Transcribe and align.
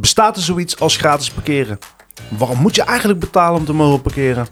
Bestaat 0.00 0.36
er 0.36 0.42
zoiets 0.42 0.78
als 0.78 0.96
gratis 0.96 1.30
parkeren? 1.30 1.78
Waarom 2.28 2.58
moet 2.58 2.74
je 2.74 2.82
eigenlijk 2.82 3.20
betalen 3.20 3.58
om 3.58 3.64
te 3.64 3.72
mogen 3.72 4.02
parkeren? 4.02 4.46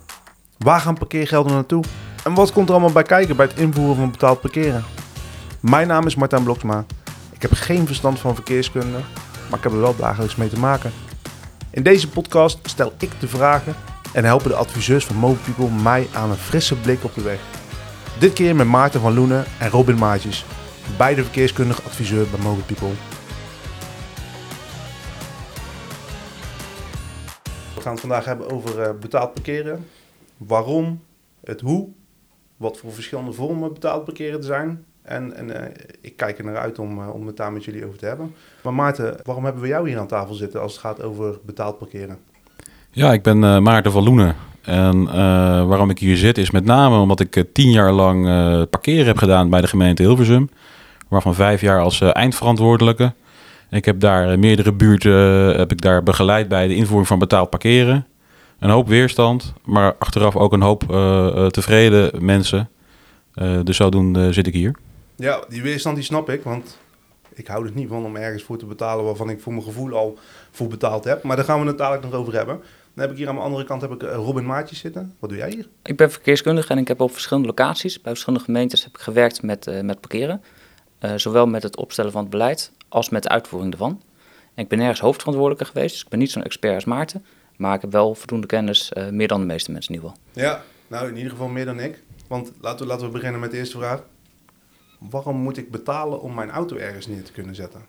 Waar 0.58 0.80
gaan 0.80 0.98
parkeergelden 0.98 1.52
naartoe? 1.52 1.84
En 2.24 2.34
wat 2.34 2.52
komt 2.52 2.68
er 2.68 2.74
allemaal 2.74 2.92
bij 2.92 3.02
kijken 3.02 3.36
bij 3.36 3.46
het 3.46 3.58
invoeren 3.58 3.96
van 3.96 4.10
betaald 4.10 4.40
parkeren? 4.40 4.84
Mijn 5.60 5.86
naam 5.86 6.06
is 6.06 6.14
Martijn 6.14 6.42
Bloksma. 6.42 6.84
Ik 7.30 7.42
heb 7.42 7.52
geen 7.52 7.86
verstand 7.86 8.18
van 8.18 8.34
verkeerskunde, 8.34 8.98
maar 9.48 9.58
ik 9.58 9.64
heb 9.64 9.72
er 9.72 9.80
wel 9.80 9.96
dagelijks 9.96 10.36
mee 10.36 10.48
te 10.48 10.58
maken. 10.58 10.92
In 11.70 11.82
deze 11.82 12.08
podcast 12.08 12.58
stel 12.62 12.92
ik 12.98 13.10
de 13.20 13.28
vragen 13.28 13.74
en 14.12 14.24
helpen 14.24 14.50
de 14.50 14.56
adviseurs 14.56 15.04
van 15.04 15.16
Mobile 15.16 15.52
People 15.54 15.82
mij 15.82 16.08
aan 16.14 16.30
een 16.30 16.36
frisse 16.36 16.74
blik 16.74 17.04
op 17.04 17.14
de 17.14 17.22
weg. 17.22 17.38
Dit 18.18 18.32
keer 18.32 18.56
met 18.56 18.66
Maarten 18.66 19.00
van 19.00 19.14
Loenen 19.14 19.44
en 19.58 19.70
Robin 19.70 19.98
Maatjes, 19.98 20.44
beide 20.96 21.22
verkeerskundig 21.22 21.84
adviseur 21.84 22.26
bij 22.30 22.40
Mobile 22.40 22.64
gaan 27.88 27.96
het 27.96 28.06
vandaag 28.06 28.24
hebben 28.24 28.50
over 28.50 28.80
uh, 28.80 29.00
betaald 29.00 29.34
parkeren. 29.34 29.86
Waarom, 30.36 31.00
het 31.44 31.60
hoe, 31.60 31.88
wat 32.56 32.78
voor 32.78 32.92
verschillende 32.92 33.32
vormen 33.32 33.72
betaald 33.72 34.04
parkeren 34.04 34.38
er 34.38 34.44
zijn. 34.44 34.84
En, 35.02 35.36
en 35.36 35.48
uh, 35.48 35.56
ik 36.00 36.16
kijk 36.16 36.38
er 36.38 36.44
naar 36.44 36.56
uit 36.56 36.78
om, 36.78 36.98
uh, 36.98 37.14
om 37.14 37.26
het 37.26 37.36
daar 37.36 37.52
met 37.52 37.64
jullie 37.64 37.86
over 37.86 37.98
te 37.98 38.06
hebben. 38.06 38.34
Maar 38.62 38.74
Maarten, 38.74 39.16
waarom 39.22 39.44
hebben 39.44 39.62
we 39.62 39.68
jou 39.68 39.88
hier 39.88 39.98
aan 39.98 40.06
tafel 40.06 40.34
zitten 40.34 40.60
als 40.60 40.72
het 40.72 40.80
gaat 40.80 41.02
over 41.02 41.38
betaald 41.46 41.78
parkeren? 41.78 42.18
Ja, 42.90 43.12
ik 43.12 43.22
ben 43.22 43.62
Maarten 43.62 43.92
van 43.92 44.04
Loenen. 44.04 44.36
En 44.62 45.04
waarom 45.68 45.90
ik 45.90 45.98
hier 45.98 46.16
zit 46.16 46.38
is 46.38 46.50
met 46.50 46.64
name 46.64 46.98
omdat 46.98 47.20
ik 47.20 47.44
tien 47.52 47.70
jaar 47.70 47.92
lang 47.92 48.22
parkeren 48.70 49.06
heb 49.06 49.16
gedaan 49.16 49.50
bij 49.50 49.60
de 49.60 49.66
gemeente 49.66 50.02
Hilversum. 50.02 50.50
Waarvan 51.08 51.34
vijf 51.34 51.60
jaar 51.60 51.80
als 51.80 52.00
eindverantwoordelijke. 52.00 53.12
Ik 53.70 53.84
heb 53.84 54.00
daar 54.00 54.30
eh, 54.30 54.38
meerdere 54.38 54.72
buurten 54.72 55.50
eh, 55.52 55.58
heb 55.58 55.72
ik 55.72 55.80
daar 55.80 56.02
begeleid 56.02 56.48
bij 56.48 56.66
de 56.66 56.74
invoering 56.74 57.08
van 57.08 57.18
betaald 57.18 57.50
parkeren. 57.50 58.06
Een 58.58 58.70
hoop 58.70 58.88
weerstand, 58.88 59.52
maar 59.64 59.94
achteraf 59.98 60.36
ook 60.36 60.52
een 60.52 60.62
hoop 60.62 60.84
uh, 60.90 61.46
tevreden 61.46 62.24
mensen. 62.24 62.70
Uh, 63.34 63.60
dus 63.64 63.76
zodoende 63.76 64.32
zit 64.32 64.46
ik 64.46 64.54
hier. 64.54 64.74
Ja, 65.16 65.40
die 65.48 65.62
weerstand 65.62 65.96
die 65.96 66.04
snap 66.04 66.30
ik, 66.30 66.42
want 66.42 66.78
ik 67.34 67.46
hou 67.46 67.66
er 67.66 67.72
niet 67.74 67.88
van 67.88 68.04
om 68.04 68.16
ergens 68.16 68.42
voor 68.42 68.58
te 68.58 68.66
betalen 68.66 69.04
waarvan 69.04 69.30
ik 69.30 69.40
voor 69.40 69.52
mijn 69.52 69.64
gevoel 69.64 69.92
al 69.92 70.18
voor 70.50 70.68
betaald 70.68 71.04
heb. 71.04 71.22
Maar 71.22 71.36
daar 71.36 71.44
gaan 71.44 71.60
we 71.60 71.66
het 71.66 71.78
dadelijk 71.78 72.04
nog 72.04 72.14
over 72.14 72.34
hebben. 72.34 72.60
Dan 72.94 73.04
heb 73.04 73.10
ik 73.10 73.16
hier 73.16 73.28
aan 73.28 73.34
mijn 73.34 73.46
andere 73.46 73.64
kant 73.64 73.80
heb 73.80 73.92
ik 73.92 74.02
Robin 74.02 74.46
Maatjes 74.46 74.78
zitten. 74.78 75.14
Wat 75.18 75.30
doe 75.30 75.38
jij 75.38 75.50
hier? 75.50 75.68
Ik 75.82 75.96
ben 75.96 76.10
verkeerskundige 76.10 76.72
en 76.72 76.78
ik 76.78 76.88
heb 76.88 77.00
op 77.00 77.12
verschillende 77.12 77.48
locaties, 77.48 78.00
bij 78.00 78.12
verschillende 78.12 78.44
gemeentes 78.44 78.84
heb 78.84 78.94
ik 78.94 79.00
gewerkt 79.00 79.42
met, 79.42 79.66
uh, 79.66 79.80
met 79.80 80.00
parkeren. 80.00 80.42
Uh, 81.00 81.12
zowel 81.16 81.46
met 81.46 81.62
het 81.62 81.76
opstellen 81.76 82.12
van 82.12 82.20
het 82.20 82.30
beleid 82.30 82.72
als 82.88 83.08
met 83.08 83.22
de 83.22 83.28
uitvoering 83.28 83.72
ervan. 83.72 84.02
En 84.54 84.62
ik 84.62 84.68
ben 84.68 84.78
nergens 84.78 85.00
hoofdverantwoordelijke 85.00 85.72
geweest, 85.72 85.92
dus 85.92 86.02
ik 86.02 86.08
ben 86.08 86.18
niet 86.18 86.30
zo'n 86.30 86.42
expert 86.42 86.74
als 86.74 86.84
Maarten. 86.84 87.24
Maar 87.56 87.74
ik 87.74 87.80
heb 87.80 87.92
wel 87.92 88.14
voldoende 88.14 88.46
kennis, 88.46 88.90
uh, 88.94 89.08
meer 89.08 89.28
dan 89.28 89.40
de 89.40 89.46
meeste 89.46 89.72
mensen 89.72 89.94
in 89.94 90.00
ieder 90.00 90.16
geval. 90.16 90.42
Ja, 90.44 90.62
nou 90.86 91.08
in 91.08 91.16
ieder 91.16 91.30
geval 91.30 91.48
meer 91.48 91.64
dan 91.64 91.80
ik. 91.80 92.02
Want 92.26 92.52
laten 92.60 92.86
we, 92.86 92.92
laten 92.92 93.06
we 93.06 93.12
beginnen 93.12 93.40
met 93.40 93.50
de 93.50 93.56
eerste 93.56 93.78
vraag. 93.78 94.02
Waarom 94.98 95.36
moet 95.36 95.56
ik 95.56 95.70
betalen 95.70 96.20
om 96.20 96.34
mijn 96.34 96.50
auto 96.50 96.76
ergens 96.76 97.06
neer 97.06 97.22
te 97.22 97.32
kunnen 97.32 97.54
zetten? 97.54 97.84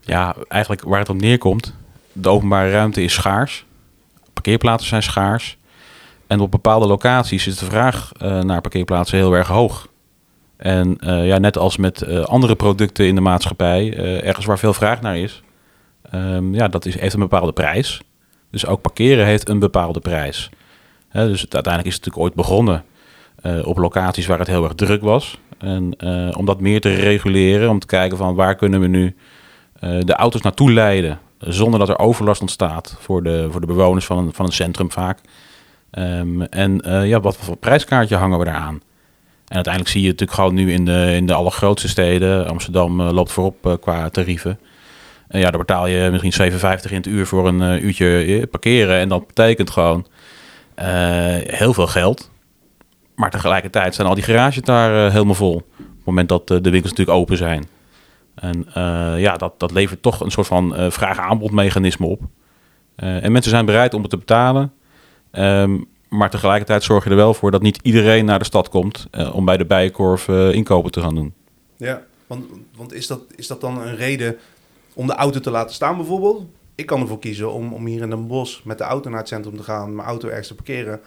Ja, 0.00 0.36
eigenlijk 0.48 0.82
waar 0.82 0.98
het 0.98 1.08
op 1.08 1.20
neerkomt, 1.20 1.74
de 2.12 2.28
openbare 2.28 2.70
ruimte 2.70 3.02
is 3.02 3.12
schaars. 3.12 3.66
Parkeerplaatsen 4.32 4.88
zijn 4.88 5.02
schaars. 5.02 5.58
En 6.26 6.40
op 6.40 6.50
bepaalde 6.50 6.86
locaties 6.86 7.46
is 7.46 7.58
de 7.58 7.64
vraag 7.64 8.12
uh, 8.22 8.42
naar 8.42 8.60
parkeerplaatsen 8.60 9.18
heel 9.18 9.34
erg 9.34 9.48
hoog. 9.48 9.88
En 10.64 10.98
uh, 11.00 11.26
ja, 11.26 11.38
net 11.38 11.58
als 11.58 11.76
met 11.76 12.02
uh, 12.02 12.20
andere 12.20 12.54
producten 12.54 13.06
in 13.06 13.14
de 13.14 13.20
maatschappij, 13.20 13.96
uh, 13.96 14.26
ergens 14.26 14.46
waar 14.46 14.58
veel 14.58 14.72
vraag 14.72 15.00
naar 15.00 15.18
is, 15.18 15.42
um, 16.14 16.54
ja, 16.54 16.68
dat 16.68 16.86
is, 16.86 16.98
heeft 16.98 17.14
een 17.14 17.20
bepaalde 17.20 17.52
prijs. 17.52 18.00
Dus 18.50 18.66
ook 18.66 18.80
parkeren 18.80 19.26
heeft 19.26 19.48
een 19.48 19.58
bepaalde 19.58 20.00
prijs. 20.00 20.50
Dus 21.12 21.40
uiteindelijk 21.40 21.86
is 21.86 21.94
het 21.94 22.04
natuurlijk 22.04 22.18
ooit 22.18 22.34
begonnen 22.34 22.84
op 23.64 23.78
locaties 23.78 24.26
waar 24.26 24.38
het 24.38 24.48
heel 24.48 24.64
erg 24.64 24.74
druk 24.74 25.02
was. 25.02 25.38
En 25.58 25.96
om 26.36 26.44
dat 26.44 26.60
meer 26.60 26.80
te 26.80 26.94
reguleren, 26.94 27.70
om 27.70 27.78
te 27.78 27.86
kijken 27.86 28.16
van 28.16 28.34
waar 28.34 28.54
kunnen 28.54 28.80
we 28.80 28.86
nu 28.86 29.16
de 29.80 30.14
auto's 30.14 30.40
naartoe 30.40 30.72
leiden, 30.72 31.18
zonder 31.38 31.78
dat 31.78 31.88
er 31.88 31.98
overlast 31.98 32.40
ontstaat 32.40 32.96
voor 32.98 33.22
de, 33.22 33.48
voor 33.50 33.60
de 33.60 33.66
bewoners 33.66 34.04
van 34.04 34.18
een, 34.18 34.32
van 34.32 34.46
een 34.46 34.52
centrum 34.52 34.90
vaak. 34.90 35.18
Um, 35.98 36.42
en 36.42 36.80
ja, 37.06 37.20
wat 37.20 37.36
voor 37.36 37.56
prijskaartje 37.56 38.16
hangen 38.16 38.38
we 38.38 38.44
daaraan? 38.44 38.80
En 39.54 39.60
uiteindelijk 39.60 39.94
zie 39.94 40.02
je 40.02 40.10
natuurlijk 40.10 40.38
gewoon 40.38 40.54
nu 40.54 40.72
in 40.72 40.84
de, 40.84 41.12
in 41.14 41.26
de 41.26 41.34
allergrootste 41.34 41.88
steden. 41.88 42.48
Amsterdam 42.48 43.00
uh, 43.00 43.10
loopt 43.10 43.32
voorop 43.32 43.66
uh, 43.66 43.72
qua 43.80 44.08
tarieven. 44.08 44.58
En 45.28 45.40
ja, 45.40 45.50
daar 45.50 45.58
betaal 45.58 45.86
je 45.86 46.10
misschien 46.10 46.52
7,50 46.52 46.90
in 46.90 46.96
het 46.96 47.06
uur 47.06 47.26
voor 47.26 47.48
een 47.48 47.60
uh, 47.60 47.82
uurtje 47.82 48.46
parkeren. 48.50 48.98
En 48.98 49.08
dat 49.08 49.26
betekent 49.26 49.70
gewoon 49.70 50.06
heel 51.46 51.74
veel 51.74 51.86
geld. 51.86 52.30
Maar 53.14 53.30
tegelijkertijd 53.30 53.94
zijn 53.94 54.08
al 54.08 54.14
die 54.14 54.24
garages 54.24 54.62
daar 54.62 55.12
helemaal 55.12 55.34
vol. 55.34 55.54
Op 55.54 55.64
het 55.78 56.04
moment 56.04 56.28
dat 56.28 56.48
de 56.48 56.70
winkels 56.70 56.90
natuurlijk 56.90 57.18
open 57.18 57.36
zijn. 57.36 57.66
En 58.34 58.66
ja, 59.18 59.36
dat, 59.36 59.60
dat 59.60 59.70
levert 59.70 60.02
toch 60.02 60.20
een 60.20 60.30
soort 60.30 60.46
van 60.46 60.74
vraag-aanbod-mechanisme 60.92 62.06
op. 62.06 62.20
en 62.96 63.32
mensen 63.32 63.50
zijn 63.50 63.66
bereid 63.66 63.94
om 63.94 64.00
het 64.00 64.10
te 64.10 64.16
betalen. 64.16 64.72
Um, 65.32 65.86
maar 66.16 66.30
tegelijkertijd 66.30 66.82
zorg 66.82 67.04
je 67.04 67.10
er 67.10 67.16
wel 67.16 67.34
voor 67.34 67.50
dat 67.50 67.62
niet 67.62 67.78
iedereen 67.82 68.24
naar 68.24 68.38
de 68.38 68.44
stad 68.44 68.68
komt 68.68 69.06
uh, 69.10 69.34
om 69.34 69.44
bij 69.44 69.56
de 69.56 69.64
bijenkorf 69.64 70.28
uh, 70.28 70.52
inkopen 70.52 70.90
te 70.90 71.00
gaan 71.00 71.14
doen. 71.14 71.34
Ja, 71.76 72.02
want, 72.26 72.44
want 72.76 72.92
is, 72.92 73.06
dat, 73.06 73.20
is 73.36 73.46
dat 73.46 73.60
dan 73.60 73.80
een 73.80 73.96
reden 73.96 74.36
om 74.94 75.06
de 75.06 75.14
auto 75.14 75.40
te 75.40 75.50
laten 75.50 75.74
staan 75.74 75.96
bijvoorbeeld? 75.96 76.44
Ik 76.74 76.86
kan 76.86 77.00
ervoor 77.00 77.18
kiezen 77.18 77.52
om, 77.52 77.72
om 77.72 77.86
hier 77.86 78.02
in 78.02 78.10
een 78.10 78.26
bos 78.26 78.62
met 78.64 78.78
de 78.78 78.84
auto 78.84 79.10
naar 79.10 79.18
het 79.18 79.28
centrum 79.28 79.56
te 79.56 79.62
gaan, 79.62 79.94
mijn 79.94 80.08
auto 80.08 80.28
ergens 80.28 80.48
te 80.48 80.54
parkeren. 80.54 81.00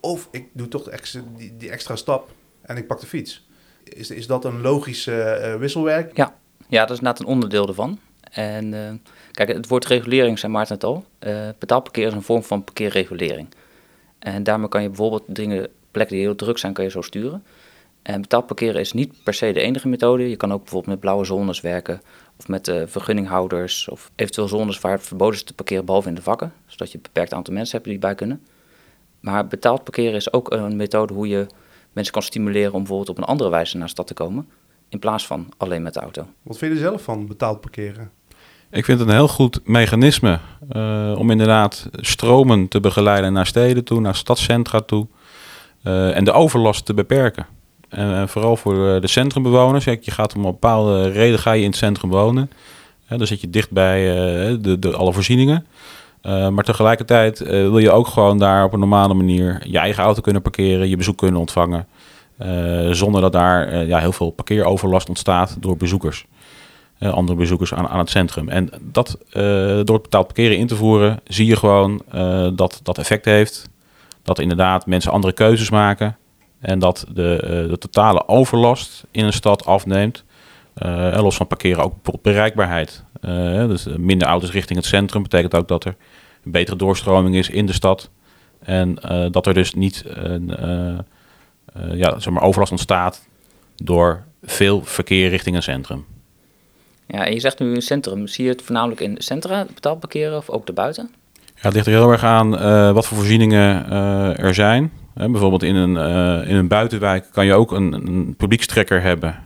Of 0.00 0.28
ik 0.30 0.48
doe 0.52 0.68
toch 0.68 0.88
extra, 0.88 1.20
die, 1.36 1.56
die 1.56 1.70
extra 1.70 1.96
stap 1.96 2.28
en 2.62 2.76
ik 2.76 2.86
pak 2.86 3.00
de 3.00 3.06
fiets. 3.06 3.48
Is, 3.84 4.10
is 4.10 4.26
dat 4.26 4.44
een 4.44 4.60
logische 4.60 5.40
uh, 5.44 5.60
wisselwerk? 5.60 6.16
Ja. 6.16 6.34
ja, 6.68 6.80
dat 6.80 6.90
is 6.90 6.98
inderdaad 6.98 7.20
een 7.20 7.32
onderdeel 7.32 7.68
ervan. 7.68 7.98
En 8.30 8.72
uh, 8.72 8.90
kijk, 9.32 9.48
het 9.48 9.68
woord 9.68 9.86
regulering, 9.86 10.38
zei 10.38 10.52
Maarten 10.52 10.74
het 10.74 10.84
al. 10.84 11.04
Uh, 11.20 11.48
betaalparkeer 11.58 12.06
is 12.06 12.12
een 12.12 12.22
vorm 12.22 12.42
van 12.42 12.64
parkeerregulering. 12.64 13.48
En 14.20 14.42
daarmee 14.42 14.68
kan 14.68 14.82
je 14.82 14.88
bijvoorbeeld 14.88 15.22
dingen, 15.26 15.68
plekken 15.90 16.16
die 16.16 16.24
heel 16.24 16.34
druk 16.34 16.58
zijn, 16.58 16.72
kan 16.72 16.84
je 16.84 16.90
zo 16.90 17.02
sturen. 17.02 17.44
En 18.02 18.20
betaalparkeren 18.20 18.80
is 18.80 18.92
niet 18.92 19.22
per 19.22 19.34
se 19.34 19.52
de 19.52 19.60
enige 19.60 19.88
methode. 19.88 20.28
Je 20.30 20.36
kan 20.36 20.52
ook 20.52 20.60
bijvoorbeeld 20.60 20.92
met 20.92 21.00
blauwe 21.00 21.24
zones 21.24 21.60
werken. 21.60 22.00
Of 22.38 22.48
met 22.48 22.68
uh, 22.68 22.82
vergunninghouders. 22.86 23.88
Of 23.88 24.10
eventueel 24.14 24.48
zones 24.48 24.80
waar 24.80 24.92
het 24.92 25.02
verboden 25.02 25.34
is 25.34 25.42
te 25.42 25.54
parkeren, 25.54 25.84
behalve 25.84 26.08
in 26.08 26.14
de 26.14 26.22
vakken. 26.22 26.52
Zodat 26.66 26.90
je 26.90 26.96
een 26.96 27.02
beperkt 27.02 27.34
aantal 27.34 27.54
mensen 27.54 27.76
hebt 27.76 27.88
die 27.88 27.98
bij 27.98 28.14
kunnen. 28.14 28.42
Maar 29.20 29.46
betaald 29.46 29.84
parkeren 29.84 30.14
is 30.14 30.32
ook 30.32 30.50
een 30.50 30.76
methode 30.76 31.14
hoe 31.14 31.28
je 31.28 31.46
mensen 31.92 32.12
kan 32.12 32.22
stimuleren 32.22 32.72
om 32.72 32.78
bijvoorbeeld 32.78 33.08
op 33.08 33.18
een 33.18 33.24
andere 33.24 33.50
wijze 33.50 33.76
naar 33.76 33.88
stad 33.88 34.06
te 34.06 34.14
komen. 34.14 34.48
In 34.88 34.98
plaats 34.98 35.26
van 35.26 35.48
alleen 35.56 35.82
met 35.82 35.94
de 35.94 36.00
auto. 36.00 36.26
Wat 36.42 36.58
vind 36.58 36.72
je 36.72 36.78
zelf 36.78 37.02
van 37.02 37.26
betaald 37.26 37.60
parkeren? 37.60 38.10
Ik 38.72 38.84
vind 38.84 38.98
het 38.98 39.08
een 39.08 39.14
heel 39.14 39.28
goed 39.28 39.60
mechanisme 39.64 40.38
uh, 40.72 41.14
om 41.18 41.30
inderdaad 41.30 41.88
stromen 41.92 42.68
te 42.68 42.80
begeleiden 42.80 43.32
naar 43.32 43.46
steden 43.46 43.84
toe, 43.84 44.00
naar 44.00 44.14
stadscentra 44.14 44.80
toe. 44.80 45.06
Uh, 45.84 46.16
en 46.16 46.24
de 46.24 46.32
overlast 46.32 46.84
te 46.84 46.94
beperken. 46.94 47.46
En 47.88 48.28
vooral 48.28 48.56
voor 48.56 49.00
de 49.00 49.08
centrumbewoners. 49.08 49.84
je 49.84 49.98
gaat 50.04 50.34
om 50.34 50.44
een 50.44 50.50
bepaalde 50.50 51.10
reden 51.10 51.38
ga 51.38 51.52
je 51.52 51.62
in 51.62 51.68
het 51.68 51.76
centrum 51.76 52.10
wonen. 52.10 52.50
dan 53.08 53.26
zit 53.26 53.40
je 53.40 53.50
dicht 53.50 53.70
bij 53.70 54.02
de, 54.60 54.78
de, 54.78 54.96
alle 54.96 55.12
voorzieningen. 55.12 55.66
maar 56.22 56.64
tegelijkertijd 56.64 57.38
wil 57.38 57.78
je 57.78 57.90
ook 57.90 58.06
gewoon 58.06 58.38
daar 58.38 58.64
op 58.64 58.72
een 58.72 58.78
normale 58.78 59.14
manier 59.14 59.62
je 59.66 59.78
eigen 59.78 60.02
auto 60.02 60.20
kunnen 60.20 60.42
parkeren, 60.42 60.88
je 60.88 60.96
bezoek 60.96 61.18
kunnen 61.18 61.40
ontvangen. 61.40 61.86
zonder 62.90 63.20
dat 63.20 63.32
daar 63.32 63.86
ja, 63.86 63.98
heel 63.98 64.12
veel 64.12 64.30
parkeeroverlast 64.30 65.08
ontstaat 65.08 65.56
door 65.60 65.76
bezoekers. 65.76 66.26
Uh, 67.00 67.12
andere 67.12 67.38
bezoekers 67.38 67.74
aan, 67.74 67.88
aan 67.88 67.98
het 67.98 68.10
centrum. 68.10 68.48
En 68.48 68.70
dat 68.80 69.18
uh, 69.28 69.32
door 69.84 69.94
het 69.94 70.02
betaald 70.02 70.26
parkeren 70.26 70.56
in 70.56 70.66
te 70.66 70.76
voeren, 70.76 71.20
zie 71.24 71.46
je 71.46 71.56
gewoon 71.56 72.02
uh, 72.14 72.48
dat 72.54 72.80
dat 72.82 72.98
effect 72.98 73.24
heeft. 73.24 73.68
Dat 74.22 74.38
inderdaad 74.38 74.86
mensen 74.86 75.12
andere 75.12 75.32
keuzes 75.32 75.70
maken. 75.70 76.16
En 76.58 76.78
dat 76.78 77.06
de, 77.12 77.66
de 77.68 77.78
totale 77.78 78.28
overlast 78.28 79.04
in 79.10 79.24
een 79.24 79.32
stad 79.32 79.66
afneemt. 79.66 80.24
en 80.74 81.20
los 81.20 81.36
van 81.36 81.46
parkeren 81.46 81.84
ook 81.84 81.94
bijvoorbeeld 81.94 82.22
bereikbaarheid. 82.22 83.04
dus 83.68 83.86
minder 83.96 84.28
auto's 84.28 84.50
richting 84.50 84.78
het 84.78 84.88
centrum 84.88 85.22
betekent 85.22 85.54
ook 85.54 85.68
dat 85.68 85.84
er 85.84 85.96
een 86.44 86.50
betere 86.50 86.76
doorstroming 86.76 87.34
is 87.34 87.50
in 87.50 87.66
de 87.66 87.72
stad. 87.72 88.10
En 88.62 88.94
dat 89.30 89.46
er 89.46 89.54
dus 89.54 89.74
niet 89.74 90.04
een 90.06 90.54
ja, 91.92 92.18
zeg 92.18 92.32
maar 92.32 92.42
overlast 92.42 92.72
ontstaat 92.72 93.28
door 93.76 94.24
veel 94.42 94.82
verkeer 94.84 95.28
richting 95.28 95.56
een 95.56 95.62
centrum. 95.62 96.04
Ja, 97.12 97.24
en 97.26 97.32
je 97.32 97.40
zegt 97.40 97.58
nu 97.58 97.80
centrum. 97.80 98.26
Zie 98.26 98.44
je 98.44 98.50
het 98.50 98.62
voornamelijk 98.62 99.00
in 99.00 99.14
centra 99.18 99.66
betaald 99.74 100.00
parkeren 100.00 100.36
of 100.36 100.50
ook 100.50 100.66
daarbuiten? 100.66 101.10
Ja, 101.34 101.66
het 101.66 101.74
ligt 101.74 101.86
er 101.86 101.92
heel 101.92 102.10
erg 102.10 102.24
aan 102.24 102.54
uh, 102.54 102.92
wat 102.92 103.06
voor 103.06 103.16
voorzieningen 103.16 103.86
uh, 103.88 104.38
er 104.38 104.54
zijn. 104.54 104.92
Bijvoorbeeld 105.14 105.62
in 105.62 105.74
een, 105.74 105.96
in 106.46 106.56
een 106.56 106.68
buitenwijk 106.68 107.26
kan 107.32 107.46
je 107.46 107.54
ook 107.54 107.72
een, 107.72 107.92
een 107.92 108.34
publiekstrekker 108.36 109.02
hebben 109.02 109.38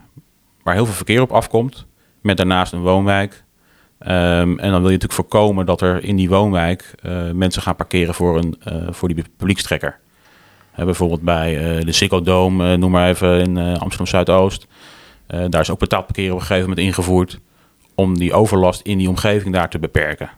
waar 0.62 0.75
heel 0.75 0.84
veel 0.84 0.94
verkeer 0.94 1.20
op 1.20 1.32
afkomt. 1.32 1.87
Met 2.20 2.37
daarnaast 2.37 2.72
een 2.72 2.81
woonwijk. 2.81 3.44
Ehm, 3.99 4.58
en 4.58 4.70
dan 4.70 4.81
wil 4.81 4.90
je 4.90 4.99
natuurlijk 4.99 5.12
voorkomen 5.12 5.66
dat 5.66 5.81
er 5.81 6.05
in 6.05 6.16
die 6.16 6.28
woonwijk 6.28 6.94
eh, 7.02 7.31
mensen 7.31 7.62
gaan 7.62 7.76
parkeren 7.76 8.14
voor, 8.14 8.38
een, 8.38 8.56
voor 8.90 9.08
die 9.08 9.25
publiekstrekker. 9.37 9.99
bijvoorbeeld 10.76 11.22
bij 11.22 11.81
de 11.84 11.93
Ziggo 11.93 12.22
Dome, 12.22 12.76
noem 12.76 12.90
maar 12.90 13.08
even 13.08 13.40
in 13.40 13.58
Amsterdam 13.58 14.06
Zuidoost. 14.06 14.66
daar 15.26 15.61
is 15.61 15.70
ook 15.70 15.78
betaald 15.78 16.05
parkeren 16.05 16.32
op 16.32 16.40
een 16.40 16.46
gegeven 16.46 16.69
moment 16.69 16.87
ingevoerd 16.87 17.38
om 17.94 18.19
die 18.19 18.32
overlast 18.32 18.81
in 18.81 18.99
die 18.99 19.08
omgeving 19.08 19.55
daar 19.55 19.70
te 19.70 19.79
beperken. 19.79 20.31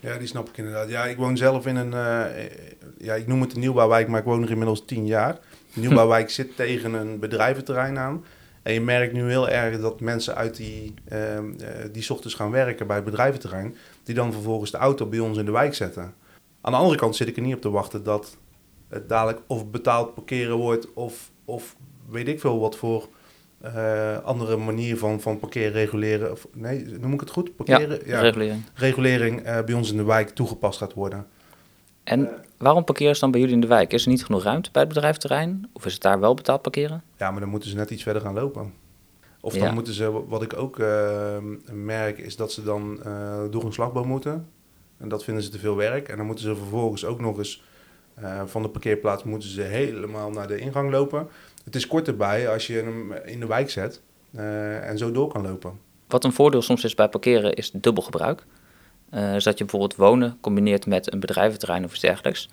Ja, 0.00 0.18
die 0.18 0.26
snap 0.26 0.48
ik 0.48 0.56
inderdaad. 0.56 0.88
Ja, 0.88 1.04
ik 1.04 1.16
woon 1.16 1.36
zelf 1.36 1.66
in 1.66 1.76
een, 1.76 1.90
ja, 2.98 3.14
ik 3.14 3.26
noem 3.26 3.40
het 3.40 3.54
een 3.54 3.60
nieuwbouwwijk, 3.60 4.08
maar 4.08 4.18
ik 4.18 4.24
woon 4.24 4.42
er 4.42 4.50
inmiddels 4.50 4.84
tien 4.84 5.06
jaar. 5.06 5.38
De 5.74 5.80
nieuwbouwwijk 5.80 6.30
zit 6.40 6.56
tegen 6.56 6.94
een 6.94 7.18
bedrijventerrein 7.18 7.98
aan. 7.98 8.24
En 8.62 8.72
je 8.72 8.80
merkt 8.80 9.12
nu 9.12 9.28
heel 9.28 9.48
erg 9.48 9.80
dat 9.80 10.00
mensen 10.00 10.34
uit 10.34 10.56
die, 10.56 10.94
uh, 11.12 11.18
die 11.92 12.10
ochtends 12.10 12.34
gaan 12.34 12.50
werken 12.50 12.86
bij 12.86 12.96
het 12.96 13.04
bedrijventerrein, 13.04 13.76
die 14.02 14.14
dan 14.14 14.32
vervolgens 14.32 14.70
de 14.70 14.76
auto 14.76 15.06
bij 15.06 15.18
ons 15.18 15.38
in 15.38 15.44
de 15.44 15.50
wijk 15.50 15.74
zetten. 15.74 16.14
Aan 16.60 16.72
de 16.72 16.78
andere 16.78 16.96
kant 16.96 17.16
zit 17.16 17.28
ik 17.28 17.36
er 17.36 17.42
niet 17.42 17.54
op 17.54 17.60
te 17.60 17.70
wachten 17.70 18.02
dat 18.02 18.36
het 18.88 19.08
dadelijk 19.08 19.40
of 19.46 19.70
betaald 19.70 20.14
parkeren 20.14 20.56
wordt 20.56 20.92
of, 20.92 21.30
of 21.44 21.76
weet 22.08 22.28
ik 22.28 22.40
veel 22.40 22.60
wat 22.60 22.76
voor 22.76 23.08
uh, 23.64 24.18
andere 24.18 24.56
manier 24.56 24.98
van, 24.98 25.20
van 25.20 25.38
parkeren 25.38 25.72
reguleren. 25.72 26.30
Of, 26.30 26.46
nee, 26.52 26.84
noem 27.00 27.12
ik 27.12 27.20
het 27.20 27.30
goed? 27.30 27.56
Parkeren? 27.56 28.00
Ja, 28.04 28.20
regulering. 28.20 28.62
Regulering 28.74 29.46
uh, 29.46 29.60
bij 29.60 29.74
ons 29.74 29.90
in 29.90 29.96
de 29.96 30.04
wijk 30.04 30.30
toegepast 30.30 30.78
gaat 30.78 30.94
worden. 30.94 31.26
En 32.04 32.30
waarom 32.56 32.84
parkeren 32.84 33.14
ze 33.14 33.20
dan 33.20 33.30
bij 33.30 33.40
jullie 33.40 33.54
in 33.54 33.60
de 33.60 33.66
wijk? 33.66 33.92
Is 33.92 34.04
er 34.04 34.10
niet 34.10 34.24
genoeg 34.24 34.42
ruimte 34.42 34.70
bij 34.72 34.82
het 34.82 34.92
bedrijfterrein? 34.92 35.70
Of 35.72 35.86
is 35.86 35.92
het 35.92 36.02
daar 36.02 36.20
wel 36.20 36.34
betaald 36.34 36.62
parkeren? 36.62 37.02
Ja, 37.16 37.30
maar 37.30 37.40
dan 37.40 37.48
moeten 37.48 37.70
ze 37.70 37.76
net 37.76 37.90
iets 37.90 38.02
verder 38.02 38.22
gaan 38.22 38.34
lopen. 38.34 38.72
Of 39.40 39.54
dan 39.54 39.74
moeten 39.74 39.94
ze, 39.94 40.26
wat 40.28 40.42
ik 40.42 40.56
ook 40.56 40.78
uh, 40.78 41.36
merk, 41.72 42.18
is 42.18 42.36
dat 42.36 42.52
ze 42.52 42.62
dan 42.62 43.00
door 43.50 43.64
een 43.64 43.72
slagboom 43.72 44.08
moeten. 44.08 44.48
En 44.98 45.08
dat 45.08 45.24
vinden 45.24 45.42
ze 45.42 45.48
te 45.48 45.58
veel 45.58 45.76
werk. 45.76 46.08
En 46.08 46.16
dan 46.16 46.26
moeten 46.26 46.44
ze 46.44 46.56
vervolgens 46.56 47.04
ook 47.04 47.20
nog 47.20 47.38
eens 47.38 47.62
van 48.46 48.62
de 48.62 48.68
parkeerplaats 48.68 49.22
moeten 49.22 49.48
ze 49.48 49.60
helemaal 49.60 50.30
naar 50.30 50.46
de 50.46 50.58
ingang 50.58 50.90
lopen. 50.90 51.28
Het 51.64 51.74
is 51.74 51.86
kort 51.86 52.08
erbij 52.08 52.48
als 52.48 52.66
je 52.66 52.74
hem 52.74 53.12
in 53.12 53.40
de 53.40 53.46
wijk 53.46 53.70
zet 53.70 54.00
en 54.82 54.98
zo 54.98 55.12
door 55.12 55.32
kan 55.32 55.42
lopen. 55.42 55.78
Wat 56.08 56.24
een 56.24 56.32
voordeel 56.32 56.62
soms 56.62 56.84
is 56.84 56.94
bij 56.94 57.08
parkeren 57.08 57.52
is 57.54 57.70
dubbel 57.70 58.02
gebruik. 58.02 58.44
Uh, 59.14 59.32
dus 59.32 59.44
dat 59.44 59.58
je 59.58 59.64
bijvoorbeeld 59.64 59.96
wonen 59.96 60.38
combineert 60.40 60.86
met 60.86 61.12
een 61.12 61.20
bedrijventerrein 61.20 61.84
of 61.84 61.90
iets 61.90 62.00
dergelijks. 62.00 62.48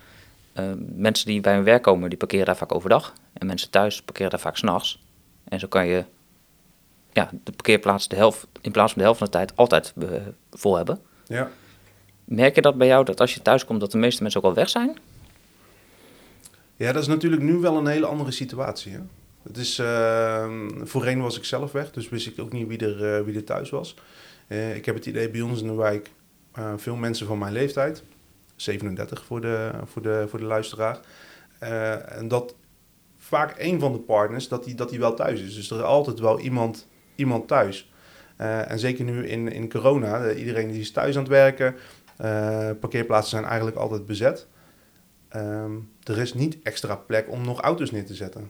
Uh, 0.53 0.65
mensen 0.95 1.27
die 1.27 1.41
bij 1.41 1.53
hun 1.53 1.63
werk 1.63 1.81
komen, 1.83 2.09
die 2.09 2.17
parkeren 2.17 2.45
daar 2.45 2.57
vaak 2.57 2.75
overdag. 2.75 3.13
En 3.33 3.47
mensen 3.47 3.69
thuis 3.69 4.01
parkeren 4.01 4.31
daar 4.31 4.39
vaak 4.39 4.57
s'nachts. 4.57 5.03
En 5.43 5.59
zo 5.59 5.67
kan 5.67 5.87
je 5.87 6.03
ja, 7.11 7.29
de 7.43 7.51
parkeerplaats 7.51 8.07
de 8.07 8.15
helft, 8.15 8.47
in 8.61 8.71
plaats 8.71 8.93
van 8.93 9.01
de 9.01 9.07
helft 9.07 9.19
van 9.19 9.27
de 9.31 9.37
tijd 9.37 9.55
altijd 9.55 9.93
vol 10.51 10.75
hebben. 10.75 10.99
Ja. 11.27 11.49
Merk 12.25 12.55
je 12.55 12.61
dat 12.61 12.77
bij 12.77 12.87
jou, 12.87 13.05
dat 13.05 13.19
als 13.19 13.33
je 13.33 13.41
thuis 13.41 13.65
komt, 13.65 13.79
dat 13.79 13.91
de 13.91 13.97
meeste 13.97 14.21
mensen 14.21 14.41
ook 14.41 14.47
al 14.47 14.53
weg 14.53 14.69
zijn? 14.69 14.97
Ja, 16.79 16.91
dat 16.91 17.01
is 17.01 17.07
natuurlijk 17.07 17.41
nu 17.41 17.53
wel 17.53 17.77
een 17.77 17.87
hele 17.87 18.05
andere 18.05 18.31
situatie. 18.31 18.91
Hè? 18.91 18.99
Het 19.43 19.57
is, 19.57 19.79
uh, 19.79 20.49
voorheen 20.83 21.21
was 21.21 21.37
ik 21.37 21.43
zelf 21.43 21.71
weg, 21.71 21.91
dus 21.91 22.09
wist 22.09 22.27
ik 22.27 22.39
ook 22.39 22.51
niet 22.51 22.67
wie 22.67 22.77
er, 22.77 23.25
wie 23.25 23.35
er 23.35 23.43
thuis 23.43 23.69
was. 23.69 23.95
ik 24.73 24.85
heb 24.85 24.95
het 24.95 25.05
idee 25.05 25.29
bij 25.29 25.41
ons 25.41 25.61
in 25.61 25.67
de 25.67 25.73
wijk 25.73 26.09
uh, 26.59 26.73
veel 26.77 26.95
mensen 26.95 27.27
van 27.27 27.37
mijn 27.37 27.53
leeftijd, 27.53 28.03
37 28.55 29.23
voor 29.25 29.41
de, 29.41 29.71
voor 29.85 30.01
de, 30.01 30.25
voor 30.29 30.39
de 30.39 30.45
luisteraar. 30.45 30.99
En 32.05 32.27
dat 32.27 32.55
vaak 33.17 33.55
een 33.57 33.79
van 33.79 33.91
de 33.91 33.99
partners, 33.99 34.47
dat 34.47 34.63
die, 34.63 34.75
dat 34.75 34.89
die 34.89 34.99
wel 34.99 35.13
thuis 35.13 35.41
is. 35.41 35.55
Dus 35.55 35.69
er 35.69 35.77
is 35.77 35.83
altijd 35.83 36.19
wel 36.19 36.39
iemand, 36.39 36.87
iemand 37.15 37.47
thuis. 37.47 37.91
En 38.37 38.79
zeker 38.79 39.05
nu 39.05 39.27
in, 39.27 39.51
in 39.51 39.69
corona, 39.69 40.33
iedereen 40.33 40.71
die 40.71 40.81
is 40.81 40.91
thuis 40.91 41.15
aan 41.15 41.23
het 41.23 41.31
werken. 41.31 41.75
parkeerplaatsen 42.79 43.29
zijn 43.29 43.45
eigenlijk 43.45 43.77
altijd 43.77 44.05
bezet. 44.05 44.47
Um, 45.35 45.89
er 46.03 46.17
is 46.17 46.33
niet 46.33 46.57
extra 46.63 46.95
plek 46.95 47.31
om 47.31 47.45
nog 47.45 47.59
auto's 47.59 47.91
neer 47.91 48.05
te 48.05 48.15
zetten. 48.15 48.49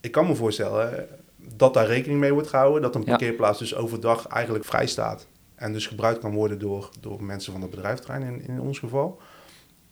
Ik 0.00 0.12
kan 0.12 0.26
me 0.26 0.34
voorstellen 0.34 1.06
dat 1.36 1.74
daar 1.74 1.86
rekening 1.86 2.20
mee 2.20 2.32
wordt 2.32 2.48
gehouden. 2.48 2.82
Dat 2.82 2.94
een 2.94 3.04
parkeerplaats 3.04 3.58
dus 3.58 3.74
overdag 3.74 4.26
eigenlijk 4.26 4.64
vrij 4.64 4.86
staat. 4.86 5.26
En 5.54 5.72
dus 5.72 5.86
gebruikt 5.86 6.20
kan 6.20 6.32
worden 6.32 6.58
door, 6.58 6.90
door 7.00 7.22
mensen 7.22 7.52
van 7.52 7.62
het 7.62 7.70
bedrijfterrein 7.70 8.22
in, 8.22 8.48
in 8.48 8.60
ons 8.60 8.78
geval. 8.78 9.20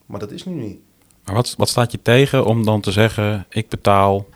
Maar 0.06 0.20
dat 0.20 0.30
is 0.30 0.44
nu 0.44 0.54
niet. 0.54 0.80
Maar 1.24 1.34
wat, 1.34 1.54
wat 1.56 1.68
staat 1.68 1.92
je 1.92 2.02
tegen 2.02 2.44
om 2.44 2.64
dan 2.64 2.80
te 2.80 2.92
zeggen, 2.92 3.46
ik 3.48 3.68
betaal 3.68 4.26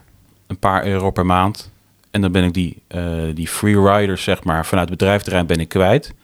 een 0.46 0.58
paar 0.58 0.86
euro 0.86 1.10
per 1.10 1.26
maand 1.26 1.70
en 2.10 2.20
dan 2.20 2.32
ben 2.32 2.44
ik 2.44 2.54
die, 2.54 2.82
uh, 2.88 3.34
die 3.34 3.48
free 3.48 3.80
riders, 3.80 4.22
zeg 4.22 4.44
maar, 4.44 4.66
vanuit 4.66 4.88
het 4.88 4.98
bedrijfterrein 4.98 5.46
ben 5.46 5.60
ik 5.60 5.68
kwijt. 5.68 6.14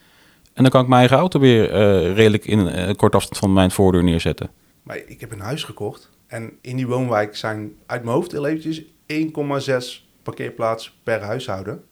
En 0.53 0.63
dan 0.63 0.71
kan 0.71 0.81
ik 0.81 0.87
mijn 0.87 0.99
eigen 0.99 1.17
auto 1.17 1.39
weer 1.39 1.69
uh, 1.69 2.15
redelijk 2.15 2.45
in 2.45 2.59
een 2.59 2.89
uh, 2.89 2.95
kort 2.95 3.15
afstand 3.15 3.37
van 3.37 3.53
mijn 3.53 3.71
voordeur 3.71 4.03
neerzetten. 4.03 4.49
Maar 4.83 4.97
ik 5.05 5.19
heb 5.19 5.31
een 5.31 5.39
huis 5.39 5.63
gekocht 5.63 6.09
en 6.27 6.51
in 6.61 6.75
die 6.75 6.87
woonwijk 6.87 7.35
zijn 7.35 7.73
uit 7.85 8.03
mijn 8.03 8.15
hoofd 8.15 8.31
heel 8.31 8.47
eventjes 8.47 8.83
1,6 8.83 10.03
parkeerplaats 10.23 10.99
per 11.03 11.21
huishouden. 11.21 11.83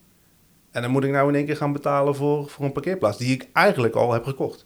En 0.71 0.81
dan 0.81 0.91
moet 0.91 1.03
ik 1.03 1.11
nou 1.11 1.29
in 1.29 1.35
één 1.35 1.45
keer 1.45 1.57
gaan 1.57 1.73
betalen 1.73 2.15
voor, 2.15 2.49
voor 2.49 2.65
een 2.65 2.71
parkeerplaats 2.71 3.17
die 3.17 3.33
ik 3.33 3.47
eigenlijk 3.53 3.95
al 3.95 4.13
heb 4.13 4.25
gekocht. 4.25 4.65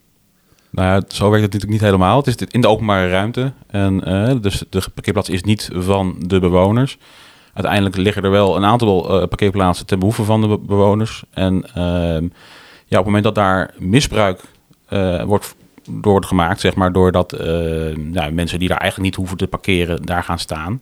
Nou 0.70 0.88
ja, 0.88 1.02
zo 1.08 1.30
werkt 1.30 1.44
het 1.44 1.54
natuurlijk 1.54 1.72
niet 1.72 1.82
helemaal. 1.82 2.18
Het 2.18 2.28
is 2.28 2.48
in 2.48 2.62
de 2.62 2.68
openbare 2.68 3.10
ruimte. 3.10 3.54
En 3.68 4.10
uh, 4.10 4.42
dus 4.42 4.64
de 4.70 4.84
parkeerplaats 4.94 5.30
is 5.30 5.44
niet 5.44 5.70
van 5.74 6.16
de 6.20 6.40
bewoners. 6.40 6.98
Uiteindelijk 7.54 7.96
liggen 7.96 8.24
er 8.24 8.32
wel 8.32 8.56
een 8.56 8.66
aantal 8.66 9.22
uh, 9.22 9.28
parkeerplaatsen 9.28 9.86
ten 9.86 10.00
behoeve 10.00 10.24
van 10.24 10.42
de 10.42 10.60
bewoners. 10.60 11.24
En 11.32 11.66
uh, 11.78 12.30
ja, 12.86 13.00
op 13.00 13.06
het 13.06 13.06
moment 13.06 13.24
dat 13.24 13.36
daar 13.36 13.74
misbruik 13.78 14.42
uh, 14.90 15.24
wordt, 15.24 15.56
door 15.90 16.12
wordt 16.12 16.26
gemaakt, 16.26 16.60
zeg 16.60 16.76
maar, 16.76 16.92
doordat 16.92 17.32
nou, 17.96 18.32
mensen 18.32 18.60
die 18.60 18.68
daar 18.68 18.78
eigenlijk 18.78 19.10
niet 19.10 19.16
hoeven 19.16 19.38
te 19.38 19.48
parkeren, 19.48 20.06
daar 20.06 20.24
gaan 20.24 20.40
staan 20.40 20.82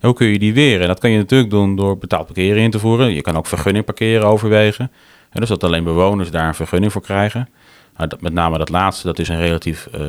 hoe 0.00 0.14
kun 0.14 0.26
je 0.26 0.38
die 0.38 0.54
weren? 0.54 0.86
Dat 0.86 0.98
kan 0.98 1.10
je 1.10 1.18
natuurlijk 1.18 1.50
doen 1.50 1.76
door 1.76 1.98
betaald 1.98 2.26
parkeren 2.26 2.62
in 2.62 2.70
te 2.70 2.78
voeren. 2.78 3.14
Je 3.14 3.20
kan 3.20 3.36
ook 3.36 3.46
vergunning 3.46 3.84
parkeren 3.84 4.26
overwegen. 4.26 4.90
En 5.30 5.40
dus 5.40 5.48
dat 5.48 5.64
alleen 5.64 5.84
bewoners 5.84 6.30
daar 6.30 6.48
een 6.48 6.54
vergunning 6.54 6.92
voor 6.92 7.02
krijgen. 7.02 7.48
Nou, 7.96 8.10
met 8.20 8.32
name 8.32 8.58
dat 8.58 8.68
laatste, 8.68 9.06
dat 9.06 9.18
is 9.18 9.28
een 9.28 9.40
relatief 9.40 9.88
uh, 9.94 10.02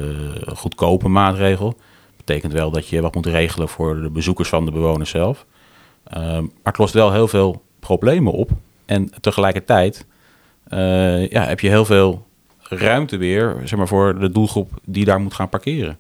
goedkope 0.56 1.08
maatregel. 1.08 1.78
Betekent 2.18 2.54
wel 2.54 2.72
dat 2.72 2.88
je 2.88 3.02
wat 3.02 3.16
moet 3.16 3.26
regelen 3.26 3.70
voor 3.70 4.02
de 4.02 4.10
bezoekers 4.10 4.50
van 4.50 4.66
de 4.66 4.72
bewoners 4.72 5.10
zelf. 5.10 5.46
Uh, 6.14 6.24
maar 6.24 6.44
het 6.64 6.78
lost 6.78 6.94
wel 6.94 7.12
heel 7.12 7.28
veel 7.28 7.62
problemen 7.80 8.34
op. 8.34 8.50
En 8.86 9.12
tegelijkertijd 9.22 10.06
uh, 10.70 11.28
ja, 11.28 11.44
heb 11.44 11.60
je 11.60 11.70
heel 11.70 11.86
veel 11.86 12.28
ruimte 12.74 13.18
weer 13.18 13.62
zeg 13.64 13.78
maar, 13.78 13.88
voor 13.88 14.20
de 14.20 14.32
doelgroep 14.32 14.72
die 14.86 15.06
daar 15.06 15.22
moet 15.22 15.34
gaan 15.34 15.50
parkeren. 15.50 16.00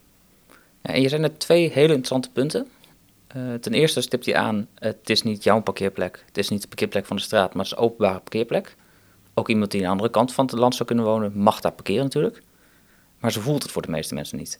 En 0.82 1.01
je 1.01 1.10
zijn 1.10 1.24
er 1.24 1.38
twee 1.38 1.70
hele 1.70 1.88
interessante 1.88 2.32
punten. 2.32 2.68
Uh, 3.36 3.54
ten 3.54 3.74
eerste 3.74 4.01
stipt 4.01 4.25
hij 4.25 4.36
aan, 4.36 4.68
het 4.75 5.10
is 5.10 5.22
niet 5.22 5.44
jouw 5.44 5.62
parkeerplek, 5.62 6.24
het 6.25 6.38
is 6.38 6.50
niet 6.50 6.62
de 6.62 6.68
parkeerplek 6.68 7.06
van 7.06 7.16
de 7.16 7.22
straat, 7.22 7.54
maar 7.54 7.63
het 7.63 7.72
is 7.72 7.78
een 7.78 7.84
openbare 7.84 8.20
parkeerplek. 8.20 8.75
Ook 9.34 9.50
iemand 9.50 9.72
die 9.72 9.80
aan 9.80 9.86
de 9.86 9.92
andere 9.92 10.10
kant 10.10 10.34
van 10.34 10.46
het 10.46 10.56
land 10.56 10.75
zou 10.75 10.88
kunnen 10.88 11.06
wonen, 11.06 11.32
mag 11.36 11.62
daar 11.62 11.72
parkeren 11.72 12.04
natuurlijk. 12.04 12.42
Maar 13.20 13.32
ze 13.32 13.42
voelt 13.42 13.63
het 13.63 13.72
voor 13.72 13.82
de 13.82 13.92
meeste 13.92 14.13
mensen 14.13 14.38
niet. 14.38 14.60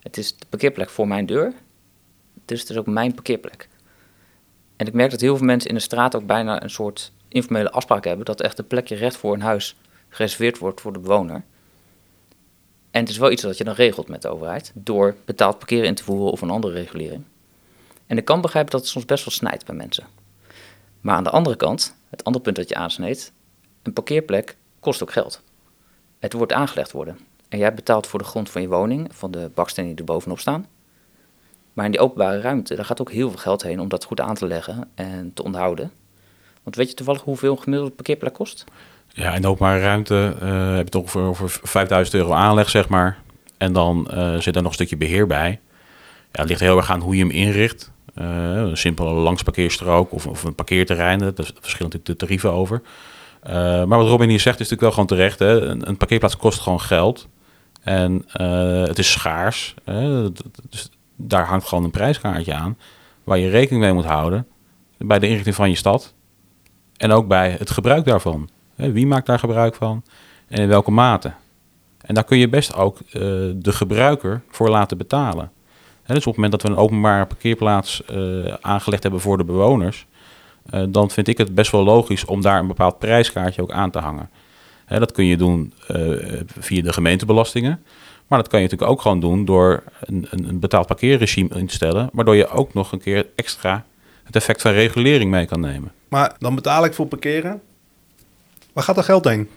Het 0.00 0.16
is 0.16 0.36
de 0.36 0.46
parkeerplek 0.48 0.90
voor 0.90 1.08
mijn 1.08 1.26
deur, 1.26 1.52
dus 2.44 2.60
het 2.60 2.70
is 2.70 2.76
ook 2.76 2.86
mijn 2.86 3.14
parkeerplek. 3.14 3.68
En 4.76 4.86
ik 4.86 4.92
merk 4.92 5.10
dat 5.10 5.20
heel 5.20 5.36
veel 5.36 5.46
mensen 5.46 5.68
in 5.68 5.74
de 5.74 5.80
straat 5.80 6.16
ook 6.16 6.26
bijna 6.26 6.62
een 6.62 6.70
soort 6.70 7.12
informele 7.28 7.70
afspraak 7.70 8.04
hebben, 8.04 8.24
dat 8.24 8.40
echt 8.40 8.58
een 8.58 8.66
plekje 8.66 8.94
recht 8.94 9.16
voor 9.16 9.34
een 9.34 9.40
huis 9.40 9.76
gereserveerd 10.10 10.58
wordt 10.58 10.80
voor 10.80 10.92
de 10.92 10.98
bewoner. 10.98 11.42
En 12.90 13.00
het 13.00 13.08
is 13.08 13.18
wel 13.18 13.30
iets 13.30 13.42
dat 13.42 13.58
je 13.58 13.64
dan 13.64 13.74
regelt 13.74 14.08
met 14.08 14.22
de 14.22 14.28
overheid, 14.28 14.72
door 14.74 15.16
betaald 15.24 15.58
parkeren 15.58 15.86
in 15.86 15.94
te 15.94 16.04
voeren 16.04 16.30
of 16.32 16.40
een 16.40 16.50
andere 16.50 16.74
regulering. 16.74 17.24
En 18.06 18.16
ik 18.16 18.24
kan 18.24 18.40
begrijpen 18.40 18.70
dat 18.70 18.80
het 18.80 18.90
soms 18.90 19.04
best 19.04 19.24
wel 19.24 19.34
snijdt 19.34 19.66
bij 19.66 19.74
mensen. 19.74 20.06
Maar 21.00 21.16
aan 21.16 21.24
de 21.24 21.30
andere 21.30 21.56
kant, 21.56 21.96
het 22.08 22.24
andere 22.24 22.44
punt 22.44 22.56
dat 22.56 22.68
je 22.68 22.74
aansneed, 22.74 23.32
een 23.82 23.92
parkeerplek 23.92 24.56
kost 24.80 25.02
ook 25.02 25.12
geld. 25.12 25.42
Het 26.18 26.32
wordt 26.32 26.52
aangelegd 26.52 26.92
worden. 26.92 27.18
En 27.48 27.58
jij 27.58 27.74
betaalt 27.74 28.06
voor 28.06 28.18
de 28.18 28.24
grond 28.24 28.50
van 28.50 28.62
je 28.62 28.68
woning, 28.68 29.14
van 29.14 29.30
de 29.30 29.50
bakstenen 29.54 29.90
die 29.90 29.98
er 29.98 30.04
bovenop 30.04 30.38
staan. 30.38 30.66
Maar 31.72 31.84
in 31.84 31.90
die 31.90 32.00
openbare 32.00 32.40
ruimte, 32.40 32.74
daar 32.74 32.84
gaat 32.84 33.00
ook 33.00 33.10
heel 33.10 33.28
veel 33.28 33.38
geld 33.38 33.62
heen 33.62 33.80
om 33.80 33.88
dat 33.88 34.04
goed 34.04 34.20
aan 34.20 34.34
te 34.34 34.46
leggen 34.46 34.90
en 34.94 35.32
te 35.34 35.42
onderhouden. 35.42 35.92
Want 36.62 36.76
weet 36.76 36.88
je 36.88 36.94
toevallig 36.94 37.22
hoeveel 37.22 37.52
een 37.52 37.62
gemiddelde 37.62 37.94
parkeerplek 37.94 38.34
kost? 38.34 38.64
Ja, 39.12 39.34
in 39.34 39.42
de 39.42 39.48
openbare 39.48 39.80
ruimte 39.80 40.34
uh, 40.42 40.74
heb 40.76 40.84
je 40.84 40.90
toch 40.90 41.02
over, 41.02 41.22
over 41.22 41.60
5000 41.62 42.16
euro 42.16 42.32
aanleg, 42.32 42.70
zeg 42.70 42.88
maar. 42.88 43.18
En 43.58 43.72
dan 43.72 44.10
uh, 44.14 44.36
zit 44.36 44.56
er 44.56 44.62
nog 44.62 44.70
een 44.70 44.74
stukje 44.74 44.96
beheer 44.96 45.26
bij. 45.26 45.60
Ja, 46.32 46.40
het 46.40 46.48
ligt 46.48 46.60
heel 46.60 46.76
erg 46.76 46.90
aan 46.90 47.00
hoe 47.00 47.16
je 47.16 47.22
hem 47.22 47.30
inricht. 47.30 47.90
Uh, 48.18 48.52
een 48.54 48.76
simpele 48.76 49.10
langsparkeerstrook 49.10 50.12
of, 50.12 50.26
of 50.26 50.44
een 50.44 50.54
parkeerterrein. 50.54 51.18
Daar 51.18 51.32
verschillen 51.34 51.92
natuurlijk 51.92 52.06
de 52.06 52.16
tarieven 52.16 52.52
over. 52.52 52.82
Maar 53.86 53.98
wat 53.98 54.08
Robin 54.08 54.28
hier 54.28 54.40
zegt 54.40 54.60
is 54.60 54.68
natuurlijk 54.68 54.80
wel 54.80 54.90
gewoon 54.90 55.06
terecht. 55.06 55.38
Hè? 55.38 55.60
Een, 55.60 55.96
parkeerplaats 55.96 56.36
kost 56.36 56.60
gewoon 56.60 56.80
geld. 56.80 57.28
En 57.82 58.24
het 58.86 58.98
is 58.98 59.10
schaars. 59.10 59.74
Hè? 59.84 60.32
Dus 60.68 60.90
daar 61.16 61.46
hangt 61.46 61.68
gewoon 61.68 61.84
een 61.84 61.90
prijskaartje 61.90 62.54
aan. 62.54 62.78
Waar 63.24 63.38
je 63.38 63.48
rekening 63.48 63.82
mee 63.82 63.92
moet 63.92 64.04
houden. 64.04 64.46
Bij 64.98 65.18
de 65.18 65.26
inrichting 65.26 65.54
van 65.54 65.70
je 65.70 65.76
stad. 65.76 66.14
En 67.00 67.12
ook 67.12 67.28
bij 67.28 67.56
het 67.58 67.70
gebruik 67.70 68.04
daarvan. 68.04 68.48
Wie 68.74 69.06
maakt 69.06 69.26
daar 69.26 69.38
gebruik 69.38 69.74
van? 69.74 70.02
En 70.48 70.62
in 70.62 70.68
welke 70.68 70.90
mate? 70.90 71.32
En 72.00 72.14
daar 72.14 72.24
kun 72.24 72.38
je 72.38 72.48
best 72.48 72.74
ook 72.74 72.98
uh, 72.98 73.12
de 73.54 73.72
gebruiker 73.72 74.42
voor 74.48 74.68
laten 74.68 74.98
betalen. 74.98 75.50
Dus 76.06 76.16
op 76.16 76.24
het 76.24 76.34
moment 76.34 76.52
dat 76.52 76.62
we 76.62 76.68
een 76.68 76.76
openbare 76.76 77.26
parkeerplaats 77.26 78.02
uh, 78.10 78.54
aangelegd 78.60 79.02
hebben 79.02 79.20
voor 79.20 79.36
de 79.36 79.44
bewoners, 79.44 80.06
uh, 80.74 80.82
dan 80.88 81.10
vind 81.10 81.28
ik 81.28 81.38
het 81.38 81.54
best 81.54 81.70
wel 81.70 81.84
logisch 81.84 82.24
om 82.24 82.40
daar 82.40 82.60
een 82.60 82.66
bepaald 82.66 82.98
prijskaartje 82.98 83.62
ook 83.62 83.72
aan 83.72 83.90
te 83.90 83.98
hangen. 83.98 84.30
Dat 84.88 85.12
kun 85.12 85.24
je 85.24 85.36
doen 85.36 85.72
via 86.58 86.82
de 86.82 86.92
gemeentebelastingen. 86.92 87.82
Maar 88.26 88.38
dat 88.38 88.48
kan 88.48 88.60
je 88.60 88.64
natuurlijk 88.64 88.92
ook 88.92 89.02
gewoon 89.02 89.20
doen 89.20 89.44
door 89.44 89.82
een, 90.00 90.26
een 90.30 90.58
betaald 90.58 90.86
parkeerregime 90.86 91.54
in 91.54 91.66
te 91.66 91.74
stellen, 91.74 92.10
waardoor 92.12 92.36
je 92.36 92.48
ook 92.48 92.74
nog 92.74 92.92
een 92.92 93.00
keer 93.00 93.26
extra 93.34 93.84
het 94.32 94.42
effect 94.42 94.62
van 94.62 94.72
regulering 94.72 95.30
mee 95.30 95.46
kan 95.46 95.60
nemen. 95.60 95.92
Maar 96.08 96.36
dan 96.38 96.54
betaal 96.54 96.84
ik 96.84 96.94
voor 96.94 97.06
parkeren. 97.06 97.60
Waar 98.72 98.84
gaat 98.84 98.94
dat 98.94 99.04
geld 99.04 99.24
heen? 99.24 99.48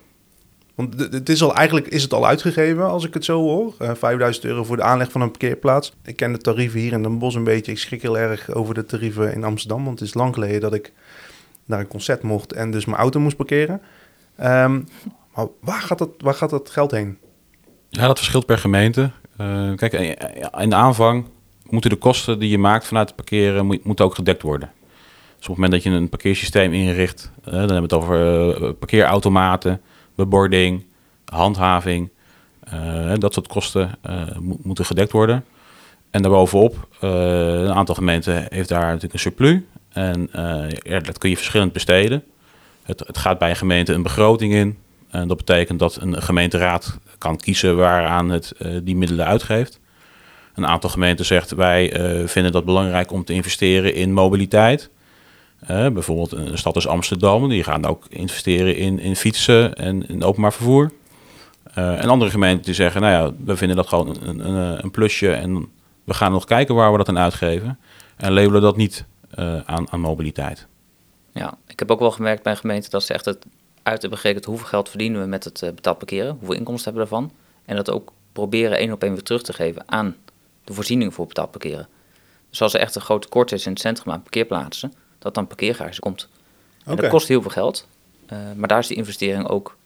Want 0.76 1.00
het 1.00 1.30
is 1.30 1.44
al, 1.44 1.56
eigenlijk 1.56 1.88
is 1.88 2.04
het 2.04 2.14
al 2.14 2.28
uitgegeven 2.28 2.90
als 2.90 3.06
ik 3.06 3.14
het 3.14 3.26
zo 3.26 3.42
hoor. 3.42 3.74
Uh, 3.82 3.90
eh, 3.90 3.96
5000 3.96 4.46
euro 4.46 4.64
voor 4.64 4.76
de 4.76 4.84
aanleg 4.84 5.12
van 5.12 5.22
een 5.22 5.30
parkeerplaats. 5.30 5.94
Ik 6.04 6.16
ken 6.16 6.32
de 6.32 6.38
tarieven 6.38 6.80
hier 6.80 6.92
in 6.92 7.04
Den 7.04 7.18
Bosch 7.18 7.36
een 7.36 7.44
beetje. 7.44 7.72
Ik 7.72 7.78
schrik 7.78 8.02
heel 8.02 8.18
erg 8.18 8.54
over 8.54 8.74
de 8.74 8.86
tarieven 8.86 9.34
in 9.34 9.44
Amsterdam. 9.44 9.86
Want 9.86 10.00
het 10.00 10.08
is 10.08 10.14
lang 10.14 10.34
geleden 10.34 10.62
dat 10.62 10.74
ik 10.74 10.92
naar 11.66 11.80
een 11.80 11.88
concert 11.88 12.22
mocht 12.22 12.54
en 12.54 12.72
dus 12.72 12.86
mijn 12.86 12.98
auto 12.98 13.20
moest 13.20 13.36
parkeren. 13.36 13.82
Ehm, 14.36 14.82
maar 15.36 15.48
waar 15.60 15.82
gaat, 15.82 15.98
dat, 15.98 16.10
waar 16.18 16.34
gaat 16.34 16.50
dat 16.50 16.70
geld 16.70 16.92
heen? 16.92 17.18
Ja, 17.90 18.08
dat 18.08 18.18
verschilt 18.18 18.46
per 18.46 18.58
gemeente. 18.58 19.12
Uh, 19.42 19.76
kijk, 19.76 19.94
in 20.58 20.70
de 20.70 20.76
aanvang 20.76 21.26
moeten 21.74 21.92
de 21.92 21.96
kosten 21.96 22.40
die 22.40 22.50
je 22.50 22.58
maakt 22.58 22.88
vanuit 22.88 23.08
het 23.08 23.16
parkeren 23.16 23.66
moet, 23.84 24.02
ook 24.02 24.16
gedekt 24.16 24.42
worden. 24.42 24.72
Dus 25.38 25.48
op 25.50 25.56
het 25.56 25.56
moment 25.56 25.72
dat 25.72 25.84
je 25.84 25.90
een 25.90 26.10
parkeersysteem 26.10 26.74
inricht, 26.74 27.32
uh, 27.40 27.52
dan 27.52 27.60
hebben 27.60 27.76
we 27.76 27.82
het 27.82 27.94
over 27.94 28.74
parkeerautomaten, 28.74 29.82
bebording, 30.16 30.86
handhaving. 31.26 32.10
Uh, 32.74 33.14
dat 33.18 33.34
soort 33.34 33.48
kosten 33.48 33.92
moeten 34.62 34.86
gedekt 34.86 35.12
worden. 35.12 35.46
En 36.10 36.22
daarbovenop, 36.22 36.88
een 37.00 37.74
aantal 37.74 37.96
gemeenten 37.96 38.46
heeft 38.50 38.70
daar 38.70 38.86
natuurlijk 38.86 39.14
een 39.14 39.20
surplus. 39.20 39.60
En 39.90 40.30
dat 41.04 41.18
kun 41.18 41.30
je 41.30 41.36
verschillend 41.36 41.74
besteden. 41.74 42.24
Het, 42.84 43.00
het, 43.00 43.18
gaat 43.18 43.38
bij 43.38 43.50
een 43.50 43.56
gemeente 43.56 43.94
een 43.94 44.04
begroting 44.04 44.54
in. 44.54 44.78
En 45.10 45.28
dat 45.28 45.38
betekent 45.38 45.80
dat 45.80 45.98
een 46.02 46.22
gemeenteraad 46.22 47.00
kan 47.18 47.38
kiezen 47.38 47.78
waaraan 47.78 48.30
het 48.30 48.54
die 48.84 48.96
middelen 48.96 49.26
uitgeeft. 49.26 49.80
Een 50.54 50.68
aantal 50.68 50.90
gemeenten 50.90 51.26
zegt 51.26 51.52
wij 51.52 51.92
vinden 52.26 52.52
dat 52.52 52.66
belangrijk 52.66 53.12
om 53.12 53.24
te 53.24 53.34
investeren 53.34 53.94
in 53.94 54.14
mobiliteit. 54.14 54.90
Uh, 55.70 55.88
bijvoorbeeld 55.90 56.32
een 56.32 56.58
stad 56.58 56.76
als 56.76 56.88
Amsterdam, 56.88 57.50
die 57.50 57.64
gaan 57.64 57.86
ook 57.86 58.06
investeren 58.10 58.76
in, 58.76 59.00
in 59.00 59.16
fietsen 59.16 59.74
en 59.74 60.10
in 60.10 60.24
openbaar 60.24 60.54
vervoer. 60.54 60.92
Uh, 61.78 62.04
en 62.04 62.10
andere 62.10 62.32
gemeenten 62.32 62.66
die 62.66 62.74
zeggen, 62.74 63.02
nou 63.02 63.14
ja, 63.14 63.34
we 63.46 63.58
vinden 63.58 63.78
dat 63.78 63.88
gewoon 63.88 64.18
een, 64.22 64.48
een, 64.48 64.84
een, 64.84 64.92
plusje 64.92 65.34
en 65.34 65.68
we 66.04 66.14
gaan 66.14 66.32
nog 66.32 66.46
kijken 66.46 66.76
waar 66.76 66.92
we 66.92 66.98
dat 66.98 67.10
aan 67.10 67.18
uitgeven. 67.18 67.80
En 68.16 68.34
labelen 68.34 68.62
dat 68.62 68.78
niet 68.78 69.06
aan, 69.66 69.92
aan 69.92 70.00
mobiliteit. 70.00 70.68
Ja, 71.34 71.58
ik 71.68 71.80
heb 71.80 71.92
ook 71.92 72.00
wel 72.00 72.12
gemerkt 72.12 72.44
bij 72.44 72.56
gemeenten 72.56 72.92
dat 72.92 73.04
ze 73.04 73.14
echt 73.14 73.26
het 73.26 73.46
uit 73.84 74.02
hebben 74.02 74.20
gerekend 74.20 74.46
hoeveel 74.46 74.68
geld 74.68 74.90
verdienen 74.90 75.22
we 75.22 75.28
met 75.28 75.44
het 75.44 75.60
betaald 75.60 75.98
parkeren, 75.98 76.36
hoeveel 76.40 76.56
inkomsten 76.56 76.94
hebben 76.94 77.10
we 77.10 77.16
ervan. 77.16 77.32
En 77.66 77.76
dat 77.76 77.92
ook 77.92 78.12
proberen 78.32 78.78
één 78.78 78.92
op 78.92 79.04
één 79.04 79.14
weer 79.14 79.24
terug 79.24 79.44
te 79.44 79.54
geven 79.54 79.84
aan 79.86 80.16
de 80.64 80.74
voorziening 80.74 81.14
voor 81.14 81.28
betaald 81.28 81.52
parkeren. 81.52 81.88
Dus 82.50 82.62
als 82.62 82.74
er 82.74 82.80
echt 82.80 82.96
een 82.96 83.02
groot 83.02 83.22
tekort 83.22 83.52
is 83.52 83.66
in 83.66 83.72
het 83.72 83.82
centrum 83.82 84.14
aan 84.14 84.22
parkeerplaatsen, 84.22 84.94
dat 85.20 85.34
dan 85.34 85.48
parkeergarage 85.48 86.00
komt. 86.00 86.30
En 86.86 86.96
dat 86.96 87.08
kost 87.08 87.28
heel 87.28 87.42
veel 87.42 87.52
geld, 87.52 87.88
uh, 88.34 88.38
maar 88.56 88.68
daar 88.68 88.80
is 88.80 88.88
die 88.88 88.98
investering 88.98 89.48
ook, 89.48 89.78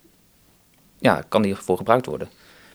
ja, 0.99 1.23
kan 1.27 1.41
die 1.41 1.55
voor 1.55 1.77
gebruikt 1.77 2.05
worden. 2.05 2.29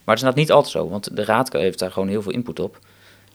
Maar 0.04 0.16
het 0.16 0.24
is 0.24 0.34
niet 0.34 0.52
altijd 0.52 0.72
zo, 0.72 0.88
want 0.88 1.16
de 1.16 1.24
raad 1.24 1.52
heeft 1.52 1.78
daar 1.78 1.92
gewoon 1.92 2.08
heel 2.08 2.22
veel 2.22 2.32
input 2.32 2.60
op. 2.60 2.78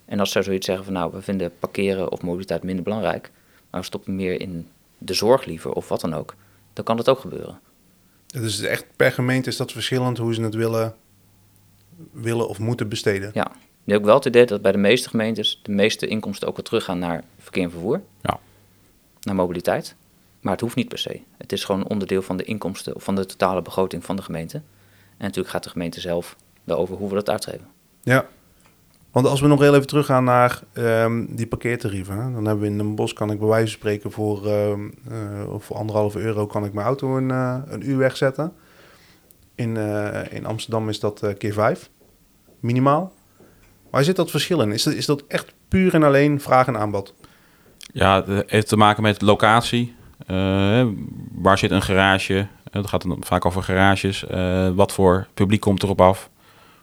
En 0.06 0.20
als 0.20 0.32
ze 0.32 0.42
zoiets 0.42 0.66
zeggen 0.66 0.86
van 0.86 0.94
nou, 0.94 1.12
we 1.12 1.22
vinden 1.22 1.52
parkeren 1.60 2.12
of 2.12 2.22
mobiliteit 2.22 2.64
minder 2.64 2.84
belangrijk, 2.84 3.32
maar 3.70 3.80
we 3.80 3.86
stoppen 3.86 4.16
meer 4.16 4.42
in 4.42 4.68
de 4.98 5.14
zorg 5.14 5.46
liever 5.46 5.72
of 5.72 5.88
wat 5.88 6.02
dan 6.02 6.14
ook, 6.14 6.36
dan 6.74 6.84
kan 6.84 6.98
dat 6.98 7.10
ook 7.10 7.20
gebeuren. 7.20 7.60
Dus 8.28 8.62
echt 8.62 8.86
per 8.96 9.12
gemeente 9.12 9.50
is 9.50 9.58
dat 9.58 9.72
verschillend 9.72 10.18
hoe 10.18 10.34
ze 10.34 10.42
het 10.42 10.56
willen, 10.56 10.96
willen 12.12 12.50
of 12.50 12.60
moeten 12.60 12.90
besteden? 12.90 13.32
Ja, 13.34 13.52
nu 13.88 13.94
heb 13.94 14.01
ik 14.01 14.06
wel 14.08 14.15
het 14.15 14.25
idee 14.25 14.46
dat 14.46 14.62
bij 14.62 14.72
de 14.72 14.77
meeste 14.77 15.10
gemeentes 15.10 15.60
de 15.63 15.72
meeste 15.72 16.08
inkomsten 16.08 16.48
ook 16.48 16.56
weer 16.56 16.65
teruggaan 16.65 17.00
naar 17.00 17.24
verkeer 17.38 17.63
en 17.63 17.72
vervoer. 17.72 18.01
Ja 18.22 18.39
naar 19.27 19.36
mobiliteit. 19.36 19.96
Maar 20.41 20.51
het 20.51 20.62
hoeft 20.62 20.75
niet 20.75 20.88
per 20.88 20.98
se. 20.98 21.20
Het 21.38 21.51
is 21.51 21.63
gewoon 21.63 21.88
onderdeel 21.88 22.22
van 22.22 22.38
de 22.38 22.44
inkomsten 22.44 22.96
of 22.96 23.03
van 23.03 23.15
de 23.15 23.25
totale 23.25 23.62
begroting 23.62 24.06
van 24.06 24.15
de 24.15 24.22
gemeente. 24.22 24.58
En 24.58 25.25
natuurlijk 25.25 25.50
gaat 25.50 25.63
de 25.63 25.70
gemeente 25.70 26.00
zelf 26.00 26.36
over 26.67 26.96
hoe 26.96 27.10
we 27.10 27.15
dat 27.15 27.29
uitgeven. 27.29 27.67
Ja, 28.01 28.25
want 29.12 29.25
als 29.25 29.41
we 29.41 29.48
nog 29.48 29.60
heel 29.60 29.75
even 29.75 29.88
teruggaan 29.88 30.24
naar 30.24 30.62
um, 30.74 31.36
die 31.36 31.48
parkeertarieven. 31.48 32.34
Dan 32.34 32.46
hebben 32.46 32.60
we 32.65 32.72
in 32.72 32.79
een 32.79 32.96
bos, 32.96 33.13
kan 33.13 33.32
ik 33.32 33.39
bij 33.39 33.48
wijze 33.48 33.67
van 33.67 33.79
spreken, 33.79 34.12
voor, 34.12 34.46
uh, 34.46 34.70
uh, 34.70 34.75
voor 35.58 35.75
anderhalve 35.75 36.20
euro 36.20 36.46
kan 36.46 36.65
ik 36.65 36.74
mijn 36.74 36.88
auto 36.88 37.17
een, 37.17 37.29
uh, 37.29 37.58
een 37.65 37.89
uur 37.89 37.98
wegzetten. 37.98 38.53
In, 39.56 39.77
in 40.29 40.46
Amsterdam 40.46 40.89
is 40.89 41.00
dat 41.00 41.34
keer 41.38 41.53
vijf, 41.53 41.89
minimaal. 42.60 43.13
Waar 43.98 44.06
zit 44.06 44.16
dat 44.16 44.32
verschil 44.32 44.62
in? 44.62 44.72
Is 44.72 44.84
dat, 44.84 44.94
is 44.94 45.06
dat 45.06 45.24
echt 45.27 45.54
puur 45.68 45.94
en 45.94 46.04
alleen 46.04 46.42
vraag 46.42 46.68
en 46.68 46.77
aanbod? 46.77 47.13
Ja, 47.94 48.24
het 48.25 48.51
heeft 48.51 48.68
te 48.68 48.77
maken 48.77 49.04
met 49.04 49.22
locatie. 49.22 49.96
Uh, 50.27 50.86
waar 51.32 51.58
zit 51.58 51.72
een 51.72 51.82
garage? 51.82 52.48
Het 52.72 52.88
gaat 52.88 53.08
dan 53.08 53.18
vaak 53.20 53.46
over 53.46 53.63
garages. 53.63 54.24
Uh, 54.32 54.70
wat 54.70 54.92
voor 54.92 55.27
publiek 55.34 55.62
komt 55.62 55.84
erop 55.84 56.01
af? 56.01 56.30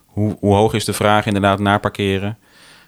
Hoe, 0.07 0.37
hoe, 0.41 0.55
hoog 0.55 0.73
is 0.73 0.85
de 0.85 0.93
vraag 0.93 1.27
inderdaad 1.27 1.59
naar 1.59 1.81
parkeren? 1.81 2.39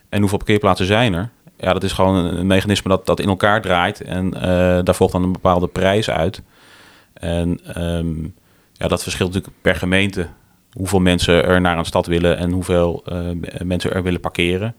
En 0.09 0.21
hoeveel 0.21 0.39
parkeerplaatsen 0.39 0.87
zijn 0.87 1.15
er? 1.15 1.31
Ja, 1.57 1.73
dat 1.73 1.85
is 1.85 1.93
gewoon 1.93 2.25
een, 2.25 2.47
mechanisme 2.47 2.91
dat, 2.91 3.07
dat 3.07 3.21
in 3.21 3.29
elkaar 3.29 3.61
draait. 3.61 4.01
En 4.01 4.27
uh, 4.35 4.41
daar 4.83 4.95
volgt 4.95 5.13
dan 5.13 5.23
een 5.23 5.33
bepaalde 5.33 5.69
prijs 5.69 6.11
uit. 6.11 6.43
En 7.13 7.81
um, 7.83 8.35
ja, 8.73 8.89
dat 8.89 9.03
verschilt 9.03 9.33
natuurlijk 9.33 9.61
per 9.63 9.77
gemeente. 9.77 10.29
Hoeveel 10.77 11.01
mensen 11.01 11.45
er 11.45 11.61
naar 11.61 11.79
een 11.79 11.85
stad 11.85 12.07
willen 12.07 12.37
en 12.37 12.51
hoeveel 12.51 13.05
mensen 13.63 13.93
er 13.93 14.03
willen 14.03 14.21
parkeren. 14.21 14.75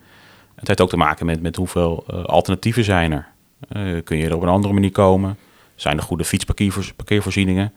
Het 0.56 0.68
heeft 0.68 0.82
ook 0.82 0.90
te 0.90 0.98
maken 0.98 1.26
met, 1.26 1.42
met 1.42 1.56
hoeveel 1.56 2.04
uh, 2.14 2.24
alternatieven 2.24 2.84
zijn 2.84 3.12
er. 3.12 3.28
Uh, 3.72 4.02
kun 4.04 4.18
je 4.18 4.26
er 4.26 4.36
op 4.36 4.42
een 4.42 4.48
andere 4.48 4.74
manier 4.74 4.92
komen? 4.92 5.38
Zijn 5.76 5.98
er 5.98 6.04
goede 6.04 6.26
fietsparkeervoorzieningen? 6.26 7.74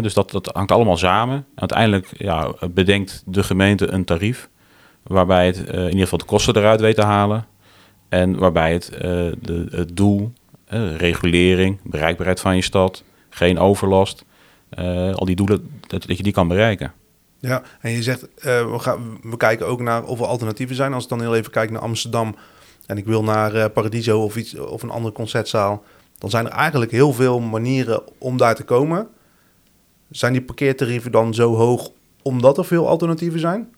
Dus 0.00 0.14
dat, 0.14 0.30
dat 0.30 0.50
hangt 0.52 0.72
allemaal 0.72 0.96
samen. 0.96 1.34
En 1.36 1.44
uiteindelijk 1.54 2.12
ja, 2.16 2.52
bedenkt 2.70 3.22
de 3.26 3.42
gemeente 3.42 3.86
een 3.88 4.04
tarief 4.04 4.48
waarbij 5.02 5.46
het 5.46 5.58
in 5.58 5.84
ieder 5.84 6.00
geval 6.00 6.18
de 6.18 6.24
kosten 6.24 6.56
eruit 6.56 6.80
weet 6.80 6.94
te 6.94 7.04
halen. 7.04 7.46
En 8.08 8.38
waarbij 8.38 8.72
het, 8.72 8.90
het 9.70 9.96
doel, 9.96 10.32
regulering, 10.96 11.78
bereikbaarheid 11.82 12.40
van 12.40 12.56
je 12.56 12.62
stad, 12.62 13.04
geen 13.28 13.58
overlast, 13.58 14.24
al 15.12 15.24
die 15.24 15.36
doelen, 15.36 15.70
dat, 15.86 16.06
dat 16.06 16.16
je 16.16 16.22
die 16.22 16.32
kan 16.32 16.48
bereiken. 16.48 16.92
Ja, 17.40 17.62
en 17.80 17.90
je 17.90 18.02
zegt, 18.02 18.22
uh, 18.22 18.72
we, 18.72 18.78
gaan, 18.78 19.18
we 19.22 19.36
kijken 19.36 19.66
ook 19.66 19.80
naar 19.80 20.04
of 20.04 20.20
er 20.20 20.26
alternatieven 20.26 20.76
zijn. 20.76 20.92
Als 20.94 21.02
ik 21.02 21.08
dan 21.08 21.20
heel 21.20 21.34
even 21.34 21.50
kijk 21.50 21.70
naar 21.70 21.80
Amsterdam 21.80 22.36
en 22.86 22.96
ik 22.96 23.04
wil 23.04 23.22
naar 23.22 23.54
uh, 23.54 23.64
Paradiso 23.74 24.22
of, 24.22 24.36
iets, 24.36 24.58
of 24.58 24.82
een 24.82 24.90
andere 24.90 25.14
concertzaal, 25.14 25.84
dan 26.18 26.30
zijn 26.30 26.46
er 26.46 26.52
eigenlijk 26.52 26.90
heel 26.90 27.12
veel 27.12 27.40
manieren 27.40 28.02
om 28.18 28.36
daar 28.36 28.54
te 28.54 28.64
komen. 28.64 29.08
Zijn 30.10 30.32
die 30.32 30.42
parkeertarieven 30.42 31.12
dan 31.12 31.34
zo 31.34 31.54
hoog 31.54 31.90
omdat 32.22 32.58
er 32.58 32.64
veel 32.64 32.88
alternatieven 32.88 33.40
zijn? 33.40 33.74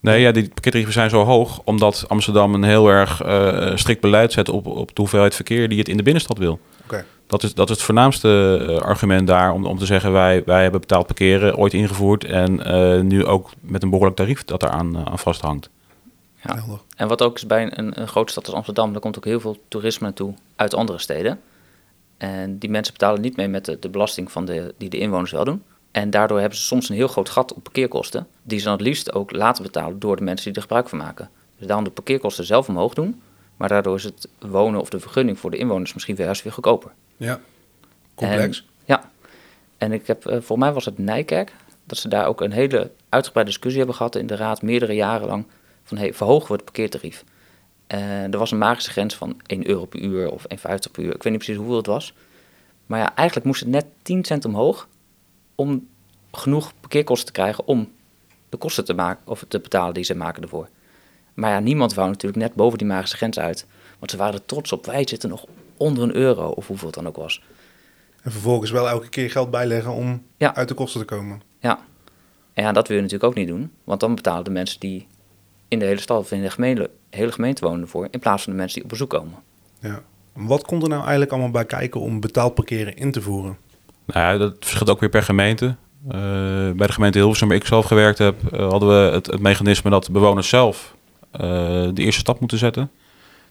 Nee, 0.00 0.20
ja, 0.20 0.32
die 0.32 0.48
parkeertarieven 0.48 0.92
zijn 0.92 1.10
zo 1.10 1.24
hoog 1.24 1.60
omdat 1.64 2.04
Amsterdam 2.08 2.54
een 2.54 2.62
heel 2.62 2.88
erg 2.88 3.24
uh, 3.24 3.76
strikt 3.76 4.00
beleid 4.00 4.32
zet 4.32 4.48
op, 4.48 4.66
op 4.66 4.88
de 4.88 5.00
hoeveelheid 5.00 5.34
verkeer 5.34 5.68
die 5.68 5.78
het 5.78 5.88
in 5.88 5.96
de 5.96 6.02
binnenstad 6.02 6.38
wil. 6.38 6.60
Okay. 6.84 7.04
Dat 7.26 7.42
is, 7.42 7.54
dat 7.54 7.70
is 7.70 7.76
het 7.76 7.84
voornaamste 7.84 8.58
uh, 8.68 8.76
argument 8.76 9.26
daar 9.26 9.52
om, 9.52 9.66
om 9.66 9.78
te 9.78 9.86
zeggen 9.86 10.12
wij, 10.12 10.42
wij 10.44 10.62
hebben 10.62 10.80
betaald 10.80 11.06
parkeren 11.06 11.56
ooit 11.56 11.72
ingevoerd 11.72 12.24
en 12.24 12.60
uh, 12.70 13.00
nu 13.00 13.24
ook 13.24 13.50
met 13.60 13.82
een 13.82 13.90
behoorlijk 13.90 14.16
tarief 14.16 14.44
dat 14.44 14.62
eraan 14.62 14.96
uh, 14.96 15.04
aan 15.04 15.18
vasthangt. 15.18 15.70
Ja. 16.42 16.64
En 16.96 17.08
wat 17.08 17.22
ook 17.22 17.36
is 17.36 17.46
bij 17.46 17.78
een, 17.78 18.00
een 18.00 18.08
grote 18.08 18.32
stad 18.32 18.46
als 18.46 18.54
Amsterdam, 18.54 18.92
daar 18.92 19.00
komt 19.00 19.16
ook 19.16 19.24
heel 19.24 19.40
veel 19.40 19.56
toerisme 19.68 20.06
naartoe 20.06 20.34
uit 20.56 20.74
andere 20.74 20.98
steden. 20.98 21.40
En 22.16 22.58
die 22.58 22.70
mensen 22.70 22.92
betalen 22.92 23.20
niet 23.20 23.36
mee 23.36 23.48
met 23.48 23.64
de, 23.64 23.78
de 23.78 23.88
belasting 23.88 24.32
van 24.32 24.44
de, 24.44 24.74
die 24.78 24.88
de 24.88 24.98
inwoners 24.98 25.30
wel 25.30 25.44
doen. 25.44 25.62
En 25.90 26.10
daardoor 26.10 26.40
hebben 26.40 26.58
ze 26.58 26.64
soms 26.64 26.88
een 26.88 26.94
heel 26.94 27.08
groot 27.08 27.28
gat 27.28 27.54
op 27.54 27.62
parkeerkosten, 27.62 28.26
die 28.42 28.58
ze 28.58 28.64
dan 28.64 28.72
het 28.72 28.82
liefst 28.82 29.12
ook 29.12 29.32
laten 29.32 29.62
betalen 29.62 29.98
door 29.98 30.16
de 30.16 30.22
mensen 30.22 30.46
die 30.46 30.54
er 30.54 30.60
gebruik 30.60 30.88
van 30.88 30.98
maken. 30.98 31.30
Dus 31.58 31.66
daarom 31.66 31.84
de 31.84 31.90
parkeerkosten 31.90 32.44
zelf 32.44 32.68
omhoog 32.68 32.94
doen, 32.94 33.22
maar 33.56 33.68
daardoor 33.68 33.96
is 33.96 34.04
het 34.04 34.28
wonen 34.38 34.80
of 34.80 34.88
de 34.88 35.00
vergunning 35.00 35.38
voor 35.38 35.50
de 35.50 35.56
inwoners 35.56 35.94
misschien 35.94 36.16
weer 36.16 36.40
weer 36.42 36.52
goedkoper. 36.52 36.92
Ja, 37.16 37.40
complex. 38.14 38.66
Ja, 38.84 39.10
en 39.78 39.92
ik 39.92 40.06
heb, 40.06 40.30
uh, 40.30 40.40
voor 40.40 40.58
mij 40.58 40.72
was 40.72 40.84
het 40.84 40.98
Nijkerk, 40.98 41.52
dat 41.84 41.98
ze 41.98 42.08
daar 42.08 42.26
ook 42.26 42.40
een 42.40 42.52
hele 42.52 42.90
uitgebreide 43.08 43.50
discussie 43.50 43.78
hebben 43.78 43.96
gehad 43.96 44.16
in 44.16 44.26
de 44.26 44.36
raad, 44.36 44.62
meerdere 44.62 44.94
jaren 44.94 45.26
lang, 45.26 45.46
van 45.84 45.96
hey, 45.96 46.14
verhogen 46.14 46.48
we 46.48 46.54
het 46.54 46.64
parkeertarief? 46.64 47.24
En 47.86 48.32
er 48.32 48.38
was 48.38 48.50
een 48.50 48.58
magische 48.58 48.90
grens 48.90 49.14
van 49.14 49.40
1 49.46 49.68
euro 49.68 49.84
per 49.84 50.00
uur 50.00 50.30
of 50.30 50.42
1,50 50.42 50.56
per 50.92 51.02
uur, 51.02 51.14
ik 51.14 51.22
weet 51.22 51.32
niet 51.32 51.42
precies 51.42 51.56
hoeveel 51.56 51.76
het 51.76 51.86
was. 51.86 52.14
Maar 52.86 52.98
ja, 52.98 53.14
eigenlijk 53.14 53.46
moest 53.46 53.60
het 53.60 53.68
net 53.68 53.86
10 54.02 54.24
cent 54.24 54.44
omhoog 54.44 54.88
om 55.54 55.88
genoeg 56.32 56.72
parkeerkosten 56.80 57.26
te 57.26 57.32
krijgen 57.32 57.66
om 57.66 57.92
de 58.48 58.56
kosten 58.56 58.84
te, 58.84 58.94
maken, 58.94 59.26
of 59.26 59.44
te 59.48 59.60
betalen 59.60 59.94
die 59.94 60.04
ze 60.04 60.14
maken 60.14 60.42
ervoor. 60.42 60.68
Maar 61.34 61.50
ja, 61.50 61.58
niemand 61.58 61.94
wou 61.94 62.08
natuurlijk 62.08 62.42
net 62.42 62.54
boven 62.54 62.78
die 62.78 62.86
magische 62.86 63.16
grens 63.16 63.38
uit. 63.38 63.66
Want 64.04 64.16
ze 64.16 64.22
waren 64.22 64.40
er 64.40 64.46
trots 64.46 64.72
op. 64.72 64.86
Wij 64.86 65.08
zitten 65.08 65.28
nog 65.28 65.44
onder 65.76 66.02
een 66.02 66.14
euro, 66.14 66.48
of 66.48 66.66
hoeveel 66.66 66.86
het 66.86 66.96
dan 66.96 67.06
ook 67.06 67.16
was. 67.16 67.42
En 68.22 68.32
vervolgens 68.32 68.70
wel 68.70 68.88
elke 68.88 69.08
keer 69.08 69.30
geld 69.30 69.50
bijleggen 69.50 69.92
om 69.92 70.22
Ja. 70.36 70.54
uit 70.54 70.68
de 70.68 70.74
kosten 70.74 71.00
te 71.00 71.06
komen. 71.06 71.42
Ja. 71.58 71.78
En 72.52 72.62
ja, 72.64 72.72
dat 72.72 72.88
wil 72.88 72.96
je 72.96 73.02
natuurlijk 73.02 73.30
ook 73.30 73.38
niet 73.38 73.48
doen. 73.48 73.72
Want 73.84 74.00
dan 74.00 74.14
betalen 74.14 74.44
de 74.44 74.50
mensen 74.50 74.80
die 74.80 75.06
in 75.68 75.78
de 75.78 75.84
hele 75.84 76.00
stad 76.00 76.18
of 76.18 76.32
in 76.32 76.42
de 76.42 76.50
gemeente, 76.50 76.90
hele 77.10 77.32
gemeente 77.32 77.64
wonen 77.66 77.88
voor... 77.88 78.08
in 78.10 78.18
plaats 78.18 78.42
van 78.42 78.52
de 78.52 78.58
mensen 78.58 78.74
die 78.74 78.84
op 78.84 78.90
bezoek 78.90 79.10
komen. 79.10 79.34
Ja. 79.80 80.02
Wat 80.32 80.64
komt 80.64 80.82
er 80.82 80.88
nou 80.88 81.00
eigenlijk 81.00 81.32
allemaal 81.32 81.50
bij 81.50 81.64
kijken 81.64 82.00
om 82.00 82.20
betaald 82.20 82.54
parkeren 82.54 82.96
in 82.96 83.12
te 83.12 83.22
voeren? 83.22 83.56
Nou 84.04 84.32
ja, 84.32 84.38
dat 84.38 84.56
verschilt 84.58 84.90
ook 84.90 85.00
weer 85.00 85.08
per 85.08 85.22
gemeente. 85.22 85.76
Eh, 86.08 86.18
bij 86.70 86.86
de 86.86 86.92
gemeente 86.92 87.18
Hilversum, 87.18 87.48
waar 87.48 87.56
ik 87.56 87.66
zelf 87.66 87.86
gewerkt 87.86 88.18
heb, 88.18 88.52
eh, 88.52 88.68
hadden 88.68 88.88
we 88.88 89.12
het, 89.12 89.26
het 89.26 89.40
mechanisme 89.40 89.90
dat 89.90 90.04
de 90.04 90.12
bewoners 90.12 90.48
zelf 90.48 90.94
eh, 91.30 91.40
de 91.92 92.02
eerste 92.02 92.20
stap 92.20 92.40
moeten 92.40 92.58
zetten. 92.58 92.90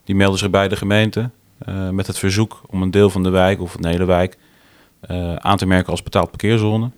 Die 0.03 0.15
melden 0.15 0.39
zich 0.39 0.50
bij 0.50 0.67
de 0.67 0.75
gemeente 0.75 1.29
eh, 1.57 1.89
met 1.89 2.07
het 2.07 2.19
verzoek 2.19 2.62
om 2.67 2.81
een 2.81 2.91
deel 2.91 3.10
van 3.10 3.24
de 3.24 3.29
wijk 3.29 3.62
of 3.62 3.74
een 3.74 3.86
hele 3.86 4.05
wijk 4.05 4.38
eh, 5.00 5.36
aan 5.36 5.57
te 5.57 5.65
merken 5.65 5.91
als 5.91 6.03
betaald 6.03 6.29
parkeerzone. 6.29 6.89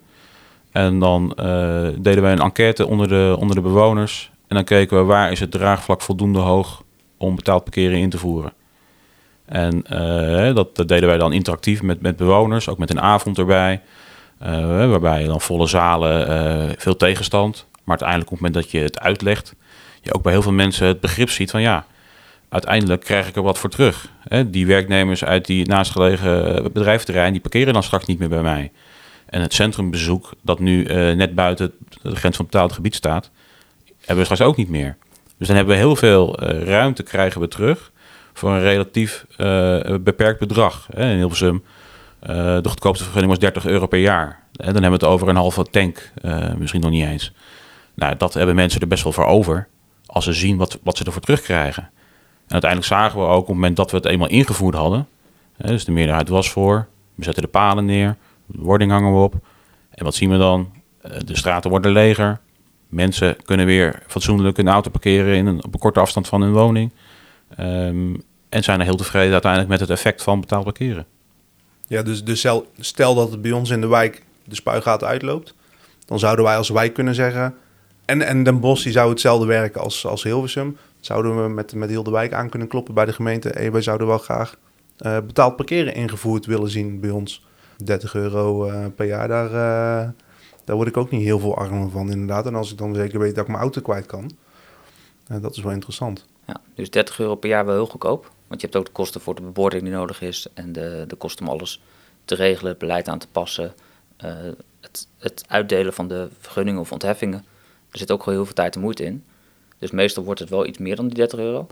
En 0.71 0.99
dan 0.99 1.33
eh, 1.35 1.87
deden 1.97 2.21
wij 2.21 2.31
een 2.31 2.41
enquête 2.41 2.87
onder 2.87 3.07
de, 3.07 3.35
onder 3.39 3.55
de 3.55 3.61
bewoners. 3.61 4.31
En 4.47 4.55
dan 4.55 4.65
keken 4.65 4.97
we 4.97 5.03
waar 5.03 5.31
is 5.31 5.39
het 5.39 5.51
draagvlak 5.51 6.01
voldoende 6.01 6.39
hoog 6.39 6.83
om 7.17 7.35
betaald 7.35 7.63
parkeren 7.63 7.97
in 7.97 8.09
te 8.09 8.17
voeren. 8.17 8.53
En 9.45 9.83
dat, 10.55 10.75
dat 10.75 10.87
deden 10.87 11.09
wij 11.09 11.17
dan 11.17 11.33
interactief 11.33 11.81
met, 11.81 12.01
met 12.01 12.17
bewoners, 12.17 12.69
ook 12.69 12.77
met 12.77 12.89
een 12.89 13.01
avond 13.01 13.37
erbij. 13.37 13.81
waarbij 14.39 15.21
je 15.21 15.27
dan 15.27 15.41
volle 15.41 15.67
zalen, 15.67 16.75
veel 16.77 16.95
tegenstand. 16.95 17.65
Maar 17.71 17.99
uiteindelijk 17.99 18.31
op 18.31 18.37
het 18.37 18.45
moment 18.45 18.63
dat 18.63 18.71
je 18.71 18.79
het 18.79 18.99
uitlegt, 18.99 19.55
je 20.01 20.13
ook 20.13 20.21
bij 20.21 20.31
heel 20.31 20.41
veel 20.41 20.51
mensen 20.51 20.87
het 20.87 20.99
begrip 20.99 21.29
ziet 21.29 21.51
van 21.51 21.61
ja, 21.61 21.85
uiteindelijk 22.55 23.03
krijg 23.03 23.27
ik 23.27 23.35
er 23.35 23.41
wat 23.41 23.57
voor 23.57 23.69
terug. 23.69 24.07
Die 24.45 24.65
werknemers 24.65 25.23
uit 25.23 25.45
die 25.45 25.67
naastgelegen 25.67 26.63
bedrijventerrein, 26.73 27.31
die 27.31 27.41
parkeren 27.41 27.73
dan 27.73 27.83
straks 27.83 28.05
niet 28.05 28.19
meer 28.19 28.29
bij 28.29 28.41
mij. 28.41 28.71
En 29.25 29.41
het 29.41 29.53
centrumbezoek, 29.53 30.29
dat 30.41 30.59
nu 30.59 30.85
eh, 30.85 30.95
net 31.15 31.35
buiten 31.35 31.71
de 32.01 32.15
grens 32.15 32.35
van 32.35 32.45
het 32.45 32.53
betaald 32.53 32.71
gebied 32.71 32.95
staat, 32.95 33.31
hebben 33.99 34.17
we 34.17 34.23
straks 34.23 34.41
ook 34.41 34.57
niet 34.57 34.69
meer. 34.69 34.97
Dus 35.37 35.47
dan 35.47 35.55
hebben 35.55 35.75
we 35.75 35.81
heel 35.81 35.95
veel 35.95 36.37
eh, 36.39 36.63
ruimte 36.63 37.03
krijgen 37.03 37.41
we 37.41 37.47
terug 37.47 37.91
voor 38.33 38.51
een 38.51 38.61
relatief 38.61 39.25
eh, 39.37 39.95
beperkt 40.01 40.39
bedrag. 40.39 40.87
In 40.93 41.07
Hilversum, 41.07 41.63
de 42.19 42.69
goedkoopste 42.69 43.03
vergunning 43.03 43.31
was 43.31 43.41
30 43.41 43.65
euro 43.65 43.87
per 43.87 43.99
jaar. 43.99 44.43
Dan 44.51 44.65
hebben 44.65 44.83
we 44.89 44.91
het 44.91 45.03
over 45.03 45.27
een 45.27 45.35
halve 45.35 45.63
tank, 45.63 46.11
misschien 46.57 46.81
nog 46.81 46.91
niet 46.91 47.05
eens. 47.05 47.31
Nou, 47.93 48.15
dat 48.17 48.33
hebben 48.33 48.55
mensen 48.55 48.81
er 48.81 48.87
best 48.87 49.03
wel 49.03 49.11
voor 49.11 49.25
over, 49.25 49.67
als 50.05 50.23
ze 50.23 50.33
zien 50.33 50.57
wat, 50.57 50.79
wat 50.83 50.97
ze 50.97 51.03
ervoor 51.03 51.21
terugkrijgen. 51.21 51.89
En 52.45 52.51
uiteindelijk 52.51 52.91
zagen 52.91 53.19
we 53.19 53.25
ook 53.25 53.41
op 53.41 53.47
het 53.47 53.55
moment 53.55 53.75
dat 53.75 53.91
we 53.91 53.97
het 53.97 54.05
eenmaal 54.05 54.27
ingevoerd 54.27 54.75
hadden, 54.75 55.07
hè, 55.57 55.67
dus 55.67 55.85
de 55.85 55.91
meerderheid 55.91 56.29
was 56.29 56.49
voor, 56.49 56.87
we 57.15 57.23
zetten 57.23 57.43
de 57.43 57.49
palen 57.49 57.85
neer, 57.85 58.15
de 58.45 58.61
wording 58.61 58.91
hangen 58.91 59.13
we 59.13 59.19
op. 59.19 59.33
En 59.89 60.03
wat 60.03 60.15
zien 60.15 60.29
we 60.29 60.37
dan? 60.37 60.71
Eh, 61.01 61.11
de 61.25 61.37
straten 61.37 61.69
worden 61.69 61.91
leger. 61.91 62.39
Mensen 62.87 63.35
kunnen 63.45 63.65
weer 63.65 64.03
fatsoenlijk 64.07 64.57
een 64.57 64.67
auto 64.67 64.89
parkeren 64.89 65.35
in 65.35 65.45
een, 65.45 65.63
op 65.63 65.73
een 65.73 65.79
korte 65.79 65.99
afstand 65.99 66.27
van 66.27 66.41
hun 66.41 66.53
woning. 66.53 66.91
Ehm, 67.55 68.15
en 68.49 68.63
zijn 68.63 68.79
er 68.79 68.85
heel 68.85 68.95
tevreden 68.95 69.31
uiteindelijk 69.31 69.71
met 69.71 69.79
het 69.79 69.89
effect 69.89 70.23
van 70.23 70.39
betaald 70.39 70.63
parkeren. 70.63 71.05
Ja, 71.87 72.03
dus, 72.03 72.23
dus 72.23 72.47
stel, 72.79 73.15
dat 73.15 73.31
het 73.31 73.41
bij 73.41 73.51
ons 73.51 73.69
in 73.69 73.81
de 73.81 73.87
wijk 73.87 74.23
de 74.43 74.55
spuigaten 74.55 75.07
uitloopt. 75.07 75.53
Dan 76.05 76.19
zouden 76.19 76.45
wij 76.45 76.57
als 76.57 76.69
wijk 76.69 76.93
kunnen 76.93 77.15
zeggen... 77.15 77.55
En, 78.05 78.21
en 78.21 78.43
Den 78.43 78.59
Bosch 78.59 78.91
zou 78.91 79.09
hetzelfde 79.09 79.45
werken 79.45 79.81
als, 79.81 80.05
als 80.05 80.23
Hilversum. 80.23 80.77
Zouden 81.05 81.43
we 81.43 81.49
met, 81.49 81.73
met 81.73 81.89
heel 81.89 82.03
de 82.03 82.11
wijk 82.11 82.33
aan 82.33 82.49
kunnen 82.49 82.67
kloppen 82.67 82.93
bij 82.93 83.05
de 83.05 83.13
gemeente. 83.13 83.49
Hey, 83.49 83.71
wij 83.71 83.81
zouden 83.81 84.07
wel 84.07 84.17
graag 84.17 84.55
eh, 84.97 85.17
betaald 85.19 85.55
parkeren 85.55 85.93
ingevoerd 85.95 86.45
willen 86.45 86.69
zien 86.69 86.99
bij 86.99 87.09
ons. 87.09 87.45
30 87.83 88.15
euro 88.15 88.65
eh, 88.65 88.85
per 88.95 89.05
jaar, 89.05 89.27
daar, 89.27 89.45
eh, 89.45 90.09
daar 90.63 90.75
word 90.75 90.87
ik 90.87 90.97
ook 90.97 91.11
niet 91.11 91.23
heel 91.23 91.39
veel 91.39 91.57
armer 91.57 91.89
van 91.89 92.11
inderdaad. 92.11 92.45
En 92.45 92.55
als 92.55 92.71
ik 92.71 92.77
dan 92.77 92.95
zeker 92.95 93.19
weet 93.19 93.35
dat 93.35 93.43
ik 93.43 93.49
mijn 93.49 93.61
auto 93.61 93.81
kwijt 93.81 94.05
kan. 94.05 94.31
eh, 95.27 95.41
dat 95.41 95.55
is 95.55 95.63
wel 95.63 95.71
interessant. 95.71 96.25
Ja, 96.47 96.61
dus 96.75 96.89
30 96.89 97.19
euro 97.19 97.35
per 97.35 97.49
jaar 97.49 97.65
wel 97.65 97.75
heel 97.75 97.85
goedkoop. 97.87 98.31
Want 98.47 98.61
je 98.61 98.67
hebt 98.67 98.79
ook 98.79 98.85
de 98.85 98.91
kosten 98.91 99.21
voor 99.21 99.35
de 99.35 99.41
bebording 99.41 99.83
die 99.83 99.91
nodig 99.91 100.21
is. 100.21 100.47
En 100.53 100.71
de, 100.73 101.03
de 101.07 101.15
kosten 101.15 101.45
om 101.45 101.51
alles 101.51 101.81
te 102.25 102.35
regelen, 102.35 102.69
het 102.69 102.79
beleid 102.79 103.07
aan 103.07 103.19
te 103.19 103.27
passen. 103.31 103.73
eh, 104.17 104.33
het, 104.81 105.07
het 105.17 105.43
uitdelen 105.47 105.93
van 105.93 106.07
de 106.07 106.27
vergunningen 106.39 106.81
of 106.81 106.91
ontheffingen. 106.91 107.45
Er 107.91 107.97
zit 107.97 108.11
ook 108.11 108.19
gewoon 108.19 108.35
heel 108.37 108.45
veel 108.45 108.55
tijd 108.55 108.75
en 108.75 108.81
moeite 108.81 109.03
in. 109.03 109.23
Dus 109.85 109.93
meestal 109.93 110.23
wordt 110.23 110.39
het 110.39 110.49
wel 110.49 110.65
iets 110.65 110.77
meer 110.77 110.95
dan 110.95 111.07
die 111.07 111.17
30 111.17 111.39
euro. 111.39 111.67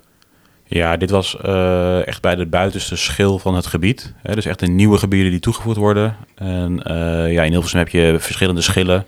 Ja, 0.63 0.97
dit 0.97 1.10
was 1.10 1.38
eh, 1.41 2.08
echt 2.08 2.21
bij 2.21 2.36
de 2.36 2.45
buitenste 2.45 2.95
schil 2.95 3.39
van 3.39 3.56
het 3.56 3.65
gebied. 3.65 4.13
Hè, 4.21 4.36
dus 4.36 4.45
echt 4.45 4.60
de 4.60 4.67
nieuwe 4.67 4.97
gebieden 4.97 5.32
die 5.32 5.39
toegevoegd 5.39 5.78
worden. 5.78 6.17
En 6.36 6.84
eh, 6.84 7.32
ja, 7.32 7.43
in 7.43 7.52
Hilversum 7.52 7.80
heb 7.80 7.88
je 7.89 8.15
verschillende 8.19 8.62
schillen. 8.62 9.06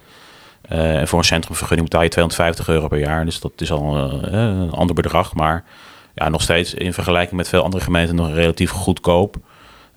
Eh, 0.61 0.99
en 0.99 1.07
voor 1.07 1.19
een 1.19 1.25
centrumvergunning 1.25 1.89
betaal 1.89 2.03
je 2.03 2.09
250 2.09 2.67
euro 2.67 2.87
per 2.87 2.99
jaar. 2.99 3.25
Dus 3.25 3.39
dat 3.39 3.51
is 3.57 3.71
al 3.71 3.95
een 4.23 4.71
ander 4.71 4.95
bedrag. 4.95 5.33
Maar 5.33 5.63
ja, 6.15 6.29
nog 6.29 6.41
steeds 6.41 6.73
in 6.73 6.93
vergelijking 6.93 7.35
met 7.35 7.49
veel 7.49 7.63
andere 7.63 7.83
gemeenten 7.83 8.15
nog 8.15 8.33
relatief 8.33 8.69
goedkoop. 8.69 9.35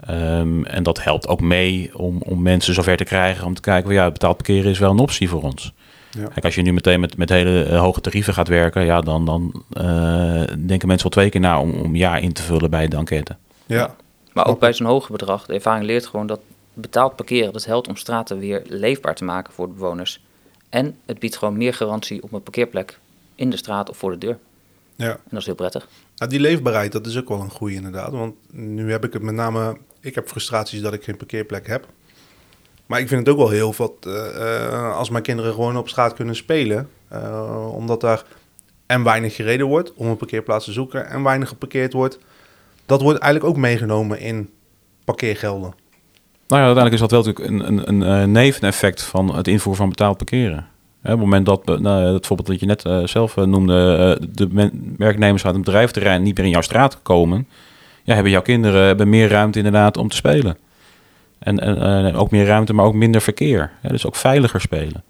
Ehm, 0.07 0.65
en 0.65 0.83
dat 0.83 1.03
helpt 1.03 1.29
ook 1.29 1.41
mee 1.41 1.99
om, 1.99 2.23
om 2.23 2.43
mensen 2.43 2.75
zover 2.75 2.97
te 2.97 3.05
krijgen 3.05 3.47
om 3.47 3.55
te 3.55 3.61
kijken, 3.61 3.85
van, 3.85 3.95
ja, 3.95 4.11
betaald 4.11 4.37
parkeren 4.37 4.71
is 4.71 4.79
wel 4.79 4.91
een 4.91 4.99
optie 4.99 5.29
voor 5.29 5.43
ons. 5.43 5.73
Ja. 6.19 6.29
Kijk, 6.29 6.45
als 6.45 6.55
je 6.55 6.63
nu 6.63 6.73
meteen 6.73 7.01
met, 7.01 7.17
met 7.17 7.29
hele 7.29 7.63
eh, 7.63 7.81
hoge 7.81 8.01
tarieven 8.01 8.35
gaat 8.35 8.49
werken, 8.49 8.85
ja, 8.85 9.01
dan, 9.01 9.25
dan 9.25 9.65
eh, 9.71 10.43
denken 10.59 10.89
mensen 10.89 11.03
wel 11.03 11.11
twee 11.11 11.31
keer 11.31 11.41
na 11.41 11.61
om, 11.61 11.73
om 11.73 11.97
ja 11.97 12.17
in 12.17 12.33
te 12.33 12.43
vullen 12.43 12.71
bij 12.71 12.89
de 12.89 12.97
enquête. 12.97 13.37
Ja, 13.67 13.95
Maar 14.33 14.47
ook 14.47 14.61
bij 14.61 14.73
zo'n 14.73 14.87
hoger 14.87 15.13
bedrag, 15.13 15.47
de 15.47 15.55
ervaring 15.55 15.87
leert 15.87 16.07
gewoon 16.07 16.27
dat 16.27 16.41
betaald 16.75 17.17
parkeren, 17.17 17.53
dat 17.53 17.65
helpt 17.65 17.89
om 17.89 17.97
straten 17.97 18.39
weer 18.39 18.63
leefbaar 18.67 19.15
te 19.15 19.25
maken 19.25 19.53
voor 19.53 19.67
de 19.67 19.73
bewoners. 19.73 20.21
En 20.69 20.97
het 21.07 21.19
biedt 21.19 21.37
gewoon 21.37 21.57
meer 21.57 21.75
garantie 21.75 22.23
op 22.23 22.33
een 22.33 22.43
parkeerplek 22.43 22.99
in 23.35 23.51
de 23.51 23.57
straat 23.57 23.91
of 23.91 23.97
voor 23.97 24.11
de 24.11 24.19
deur. 24.19 24.39
ja. 24.97 25.11
En 25.11 25.21
dat 25.31 25.41
is 25.41 25.47
heel 25.47 25.55
prettig. 25.55 25.89
Nou, 26.17 26.31
die 26.31 26.41
leefbaarheid, 26.41 26.93
dat 26.93 27.07
is 27.07 27.19
ook 27.19 27.29
wel 27.29 27.41
een 27.41 27.51
goede 27.51 27.75
inderdaad. 27.75 28.11
Want 28.13 28.35
nu 28.51 28.91
heb 28.91 29.05
ik 29.05 29.13
het 29.13 29.23
met 29.23 29.35
name... 29.35 29.77
Ik 30.01 30.15
heb 30.15 30.29
frustraties 30.29 30.81
dat 30.81 30.93
ik 30.93 31.05
geen 31.05 31.17
parkeerplek 31.17 31.67
heb. 31.67 31.87
Maar 32.89 33.01
ik 33.01 33.09
vind 33.09 33.21
het 33.21 33.29
ook 33.29 33.41
wel 33.41 33.51
heel 33.51 33.75
wat 33.77 33.93
eh, 34.01 34.73
eh, 34.73 34.97
als 34.97 35.11
mijn 35.11 35.23
kinderen 35.23 35.53
gewoon 35.53 35.77
op 35.77 35.89
straat 35.89 36.15
kunnen 36.15 36.37
spelen. 36.37 36.89
eh, 37.09 37.75
omdat 37.75 38.01
daar 38.01 38.23
en 38.87 39.03
weinig 39.03 39.35
gereden 39.35 39.67
wordt 39.67 39.93
om 39.95 40.07
een 40.07 40.17
parkeerplaats 40.17 40.65
te 40.65 40.73
zoeken... 40.73 41.09
en 41.09 41.23
weinig 41.23 41.49
geparkeerd 41.49 41.93
wordt. 41.93 42.19
Dat 42.87 43.03
wordt 43.03 43.19
eigenlijk 43.19 43.55
ook 43.55 43.61
meegenomen 43.61 44.21
in 44.21 44.51
parkeergelden. 45.05 45.75
Nou 46.47 46.61
ja, 46.61 46.67
uiteindelijk 46.67 46.95
is 46.95 47.01
dat 47.01 47.11
wel 47.11 47.23
natuurlijk 47.23 47.51
een, 47.51 47.89
een, 47.89 48.01
een 48.01 48.33
neveneffect 48.33 49.03
van 49.03 49.35
het 49.37 49.49
invoeren 49.49 49.81
van 49.81 49.89
betaald 49.89 50.17
parkeren. 50.17 50.67
Op 51.03 51.11
het 51.11 51.19
moment 51.19 51.47
dat, 51.47 51.65
nou, 51.65 52.15
het 52.15 52.27
voorbeeld 52.27 52.49
dat 52.49 52.61
je 52.61 52.67
net 52.67 53.11
zelf 53.11 53.37
noemde, 53.37 54.21
de 54.33 54.71
werknemers 54.97 55.45
uit 55.45 55.55
een 55.55 55.61
bedrijventerrein 55.61 56.23
niet 56.23 56.37
meer 56.37 56.47
in 56.47 56.53
jouw 56.53 56.61
straat 56.61 57.03
komen, 57.03 57.49
ja, 58.05 58.15
hebben 58.15 58.33
jouw 58.33 58.43
kinderen 58.43 58.87
hebben 58.87 59.09
meer 59.09 59.29
ruimte 59.29 59.59
inderdaad 59.59 59.97
om 59.97 60.09
te 60.09 60.17
spelen. 60.17 60.57
En, 61.39 61.59
en 61.59 62.07
eh, 62.13 62.21
ook 62.21 62.31
meer 62.31 62.47
ruimte, 62.47 62.73
maar 62.73 62.85
ook 62.85 62.95
minder 62.95 63.21
verkeer. 63.21 63.71
Dus 63.83 64.07
ook 64.07 64.17
veiliger 64.17 64.61
spelen. 64.61 65.05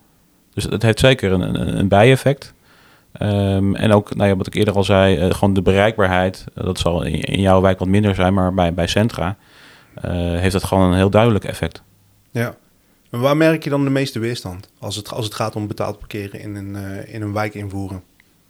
Dus 0.54 0.64
het 0.64 0.82
heeft 0.82 0.98
zeker 0.98 1.32
een, 1.32 1.40
een, 1.40 1.78
een 1.78 1.88
bijeffect. 1.88 2.54
Ehm, 3.12 3.74
en 3.74 3.92
ook, 3.92 4.14
nou 4.14 4.28
ja, 4.28 4.36
wat 4.36 4.46
ik 4.46 4.54
eerder 4.54 4.74
al 4.74 4.84
zei, 4.84 5.16
eh, 5.16 5.30
gewoon 5.34 5.54
de 5.54 5.62
bereikbaarheid. 5.62 6.44
eh, 6.54 6.64
dat 6.64 6.78
zal 6.78 7.02
in, 7.02 7.20
in 7.20 7.40
jouw 7.40 7.60
wijk 7.60 7.78
wat 7.78 7.88
minder 7.88 8.14
zijn, 8.14 8.34
maar 8.34 8.54
bij, 8.54 8.74
bij 8.74 8.86
centra 8.86 9.36
heeft 10.00 10.52
dat 10.52 10.64
gewoon 10.64 10.90
een 10.90 10.96
heel 10.96 11.10
duidelijk 11.10 11.44
effect. 11.44 11.82
Ja. 12.30 12.54
Maar 13.10 13.20
waar 13.20 13.36
merk 13.36 13.64
je 13.64 13.70
dan 13.70 13.84
de 13.84 13.90
meeste 13.90 14.18
weerstand 14.18 14.68
als 14.78 14.96
het, 14.96 15.12
als 15.12 15.24
het 15.24 15.34
gaat 15.34 15.56
om 15.56 15.66
betaald 15.66 15.98
parkeren 15.98 16.40
in 16.40 16.54
een, 16.54 16.76
in 17.06 17.22
een 17.22 17.32
wijk 17.32 17.54
invoeren? 17.54 18.02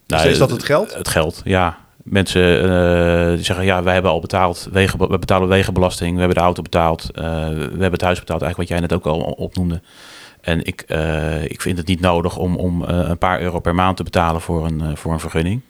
Nou, 0.07 0.29
is 0.29 0.39
dat 0.39 0.51
het 0.51 0.63
geld? 0.63 0.95
Het 0.95 1.09
geld, 1.09 1.41
ja. 1.45 1.79
Mensen 2.11 2.63
eh, 2.63 3.35
die 3.35 3.45
zeggen, 3.45 3.65
ja, 3.65 3.83
wij 3.83 3.93
hebben 3.93 4.11
al 4.11 4.21
betaald, 4.21 4.69
wegen, 4.73 5.11
we 5.11 5.19
betalen 5.19 5.49
wegenbelasting, 5.49 6.13
we 6.13 6.19
hebben 6.19 6.37
de 6.37 6.43
auto 6.43 6.63
betaald, 6.63 7.11
eh, 7.15 7.25
we 7.49 7.69
hebben 7.69 7.93
het 7.93 8.01
huis 8.01 8.19
betaald, 8.19 8.43
eigenlijk 8.43 8.57
wat 8.57 8.69
jij 8.69 8.81
net 8.81 8.93
ook 8.93 9.07
al 9.07 9.21
opnoemde. 9.21 9.81
En 10.41 10.65
ik, 10.65 10.81
eh, 10.81 11.45
ik 11.45 11.61
vind 11.61 11.79
het 11.79 11.87
niet 11.87 12.01
nodig 12.01 12.37
om, 12.37 12.57
om 12.57 12.85
eh, 12.85 13.09
een 13.09 13.19
paar 13.19 13.41
euro 13.41 13.61
per 13.61 13.75
maand 13.75 13.97
te 13.97 14.03
betalen 14.03 14.41
voor 14.41 14.67
een, 14.67 14.97
voor 14.97 15.13
een 15.13 15.21
vergunning. 15.21 15.63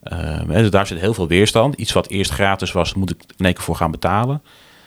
Eh, 0.00 0.48
dus 0.48 0.70
daar 0.70 0.86
zit 0.86 1.00
heel 1.00 1.14
veel 1.14 1.28
weerstand. 1.28 1.74
Iets 1.74 1.92
wat 1.92 2.08
eerst 2.08 2.30
gratis 2.30 2.72
was, 2.72 2.94
moet 2.94 3.10
ik 3.10 3.22
in 3.36 3.44
één 3.44 3.54
keer 3.54 3.62
voor 3.62 3.76
gaan 3.76 3.90
betalen. 3.90 4.42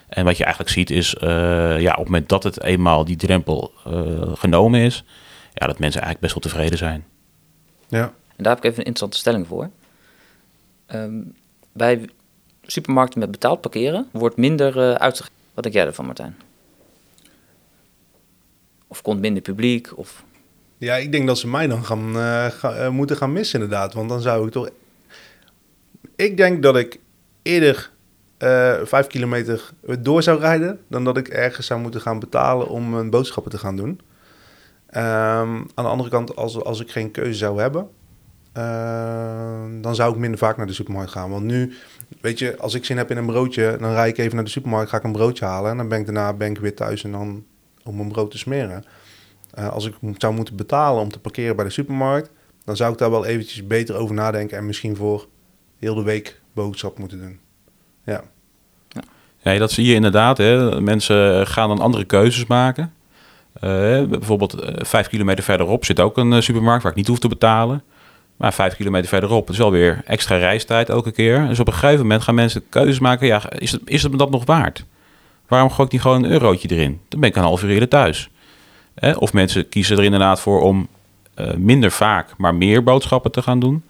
En 0.07 0.25
wat 0.25 0.38
je 0.38 0.43
eigenlijk 0.43 0.73
ziet 0.73 0.89
is, 0.89 1.15
eh, 1.15 1.79
ja, 1.79 1.91
op 1.91 1.97
het 1.97 2.05
moment 2.05 2.29
dat 2.29 2.43
het 2.43 2.63
eenmaal 2.63 3.05
die 3.05 3.15
drempel 3.15 3.73
eh, 3.86 3.93
genomen 4.33 4.79
is, 4.79 5.03
ja, 5.53 5.67
dat 5.67 5.79
mensen 5.79 6.01
eigenlijk 6.01 6.19
best 6.19 6.33
wel 6.33 6.51
tevreden 6.51 6.77
zijn. 6.77 7.05
Ja. 7.88 8.03
En 8.36 8.43
daar 8.43 8.55
heb 8.55 8.63
ik 8.63 8.69
even 8.69 8.79
een 8.79 8.86
interessante 8.86 9.17
stelling 9.17 9.47
voor. 9.47 9.69
Ehm, 10.93 11.21
bij 11.71 12.10
supermarkten 12.62 13.19
met 13.19 13.32
betaald 13.32 13.62
parkeren 13.62 14.08
wordt 14.12 14.38
minder 14.38 14.97
uitgegeven. 14.97 15.36
Wat 15.53 15.63
denk 15.63 15.75
jij 15.75 15.86
ervan, 15.86 16.06
Martijn? 16.06 16.36
Of 18.88 19.01
komt 19.01 19.19
minder 19.19 19.41
publiek? 19.41 19.97
Of... 19.97 20.23
Ja, 20.77 20.95
ik 20.95 21.12
denk 21.12 21.27
dat 21.27 21.38
ze 21.38 21.47
mij 21.47 21.67
dan 21.67 21.86
gaan, 21.86 22.15
eh, 22.15 22.63
eh, 22.63 22.89
moeten 22.89 23.17
gaan 23.17 23.32
missen 23.32 23.62
inderdaad. 23.62 23.93
Want 23.93 24.10
dan 24.10 24.21
zou 24.21 24.45
ik 24.45 24.51
toch... 24.51 24.69
Ik 26.15 26.38
denk 26.38 26.63
dat 26.63 26.77
ik 26.77 26.99
eerder 27.41 27.91
vijf 28.84 29.08
kilometer 29.08 29.69
door 29.99 30.23
zou 30.23 30.39
rijden... 30.39 30.79
dan 30.88 31.03
dat 31.03 31.17
ik 31.17 31.27
ergens 31.27 31.67
zou 31.67 31.79
moeten 31.79 32.01
gaan 32.01 32.19
betalen 32.19 32.69
om 32.69 32.89
mijn 32.89 33.10
boodschappen 33.10 33.51
te 33.51 33.58
gaan 33.58 33.75
doen. 33.75 33.99
Ehm, 34.88 35.56
aan 35.56 35.84
de 35.84 35.84
andere 35.84 36.10
kant, 36.10 36.36
als, 36.36 36.63
als 36.63 36.79
ik 36.79 36.91
geen 36.91 37.12
keuze 37.12 37.38
zou 37.38 37.62
hebben... 37.62 37.89
eh, 38.53 39.63
dan 39.81 39.95
zou 39.95 40.13
ik 40.13 40.19
minder 40.19 40.39
vaak 40.39 40.57
naar 40.57 40.67
de 40.67 40.73
supermarkt 40.73 41.11
gaan. 41.11 41.29
Want 41.29 41.43
nu, 41.43 41.73
weet 42.21 42.39
je, 42.39 42.57
als 42.57 42.73
ik 42.73 42.85
zin 42.85 42.97
heb 42.97 43.11
in 43.11 43.17
een 43.17 43.25
broodje... 43.25 43.77
dan 43.79 43.91
rijd 43.91 44.17
ik 44.17 44.17
even 44.17 44.35
naar 44.35 44.43
de 44.43 44.49
supermarkt, 44.49 44.89
ga 44.89 44.97
ik 44.97 45.03
een 45.03 45.11
broodje 45.11 45.45
halen... 45.45 45.71
en 45.71 45.77
dan 45.77 45.87
ben 45.87 45.99
ik 45.99 46.05
daarna 46.05 46.33
ben 46.33 46.49
ik 46.49 46.57
weer 46.57 46.75
thuis 46.75 47.03
en 47.03 47.11
dan 47.11 47.43
om 47.83 47.95
mijn 47.95 48.11
brood 48.11 48.31
te 48.31 48.37
smeren... 48.37 48.83
Eh, 49.51 49.69
als 49.69 49.85
ik 49.85 49.93
zou 50.17 50.33
moeten 50.33 50.55
betalen 50.55 51.01
om 51.01 51.11
te 51.11 51.19
parkeren 51.19 51.55
bij 51.55 51.65
de 51.65 51.71
supermarkt, 51.71 52.29
dan 52.65 52.75
zou 52.75 52.91
ik 52.91 52.97
daar 52.97 53.11
wel 53.11 53.25
eventjes 53.25 53.67
beter 53.67 53.95
over 53.95 54.15
nadenken 54.15 54.57
en 54.57 54.65
misschien 54.65 54.95
voor 54.95 55.27
heel 55.79 55.95
de 55.95 56.03
week 56.03 56.41
boodschap 56.53 56.99
moeten 56.99 57.19
doen. 57.19 57.39
Ja, 58.03 58.23
Ja, 59.41 59.57
dat 59.57 59.71
zie 59.71 59.85
je 59.85 59.93
inderdaad. 59.93 60.37
Hè. 60.37 60.81
Mensen 60.81 61.47
gaan 61.47 61.69
dan 61.69 61.79
andere 61.79 62.05
keuzes 62.05 62.45
maken. 62.45 62.93
Eh, 63.53 64.03
bijvoorbeeld 64.03 64.53
eh, 64.53 64.73
vijf 64.85 65.07
kilometer 65.07 65.43
verderop 65.43 65.85
zit 65.85 65.99
ook 65.99 66.17
een 66.17 66.33
eh, 66.33 66.41
supermarkt 66.41 66.83
waar 66.83 66.91
ik 66.91 66.97
niet 66.97 67.07
hoef 67.07 67.19
te 67.19 67.27
betalen. 67.27 67.83
Maar 68.43 68.53
vijf 68.53 68.75
kilometer 68.75 69.10
verderop 69.10 69.49
is 69.49 69.58
wel 69.58 69.71
weer 69.71 70.01
extra 70.06 70.38
reistijd 70.38 70.89
elke 70.89 71.12
keer. 71.12 71.47
Dus 71.47 71.60
op 71.60 71.67
een 71.67 71.73
gegeven 71.73 72.01
moment 72.01 72.23
gaan 72.23 72.36
mensen 72.36 72.63
keuzes 72.69 72.99
maken. 72.99 73.27
Ja, 73.27 73.41
is 73.51 73.71
het, 73.71 73.82
is 73.86 74.03
het 74.03 74.17
dat 74.17 74.29
nog 74.29 74.45
waard? 74.45 74.86
Waarom 75.47 75.69
gooi 75.69 75.86
ik 75.86 75.91
niet 75.91 76.01
gewoon 76.01 76.23
een 76.23 76.32
eurotje 76.32 76.69
erin? 76.69 76.99
Dan 77.10 77.19
ben 77.19 77.29
ik 77.29 77.36
een 77.36 77.41
half 77.41 77.63
uur 77.63 77.69
eerder 77.69 77.88
thuis. 77.88 78.29
Of 79.15 79.34
mensen 79.34 79.69
kiezen 79.69 79.97
er 79.97 80.03
inderdaad 80.03 80.39
voor 80.39 80.62
om 80.62 80.88
eh, 81.34 81.53
minder 81.53 81.91
vaak, 81.91 82.34
maar 82.38 82.56
meer 82.56 82.84
boodschappen 82.84 83.32
te 83.32 83.41
gaan 83.41 83.60
doen. 83.60 83.84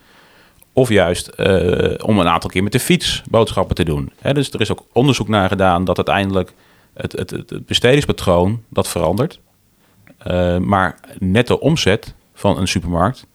Of 0.73 0.89
juist 0.89 1.27
eh, 1.27 2.07
om 2.07 2.19
een 2.19 2.27
aantal 2.27 2.49
keer 2.49 2.63
met 2.63 2.71
de 2.71 2.79
fiets 2.79 3.21
boodschappen 3.29 3.75
te 3.75 3.83
doen. 3.83 4.11
Dus 4.21 4.51
er 4.51 4.61
is 4.61 4.71
ook 4.71 4.85
onderzoek 4.91 5.27
naar 5.27 5.49
gedaan 5.49 5.85
dat 5.85 5.97
uiteindelijk 5.97 6.53
het, 6.93 7.11
het, 7.11 7.29
het, 7.29 7.49
het 7.49 7.65
bestedingspatroon 7.65 8.63
dat 8.69 8.87
verandert. 8.87 9.39
Eh, 10.17 10.57
maar 10.57 10.99
netto 11.19 11.55
omzet 11.55 12.13
van 12.33 12.57
een 12.57 12.67
supermarkt, 12.67 13.25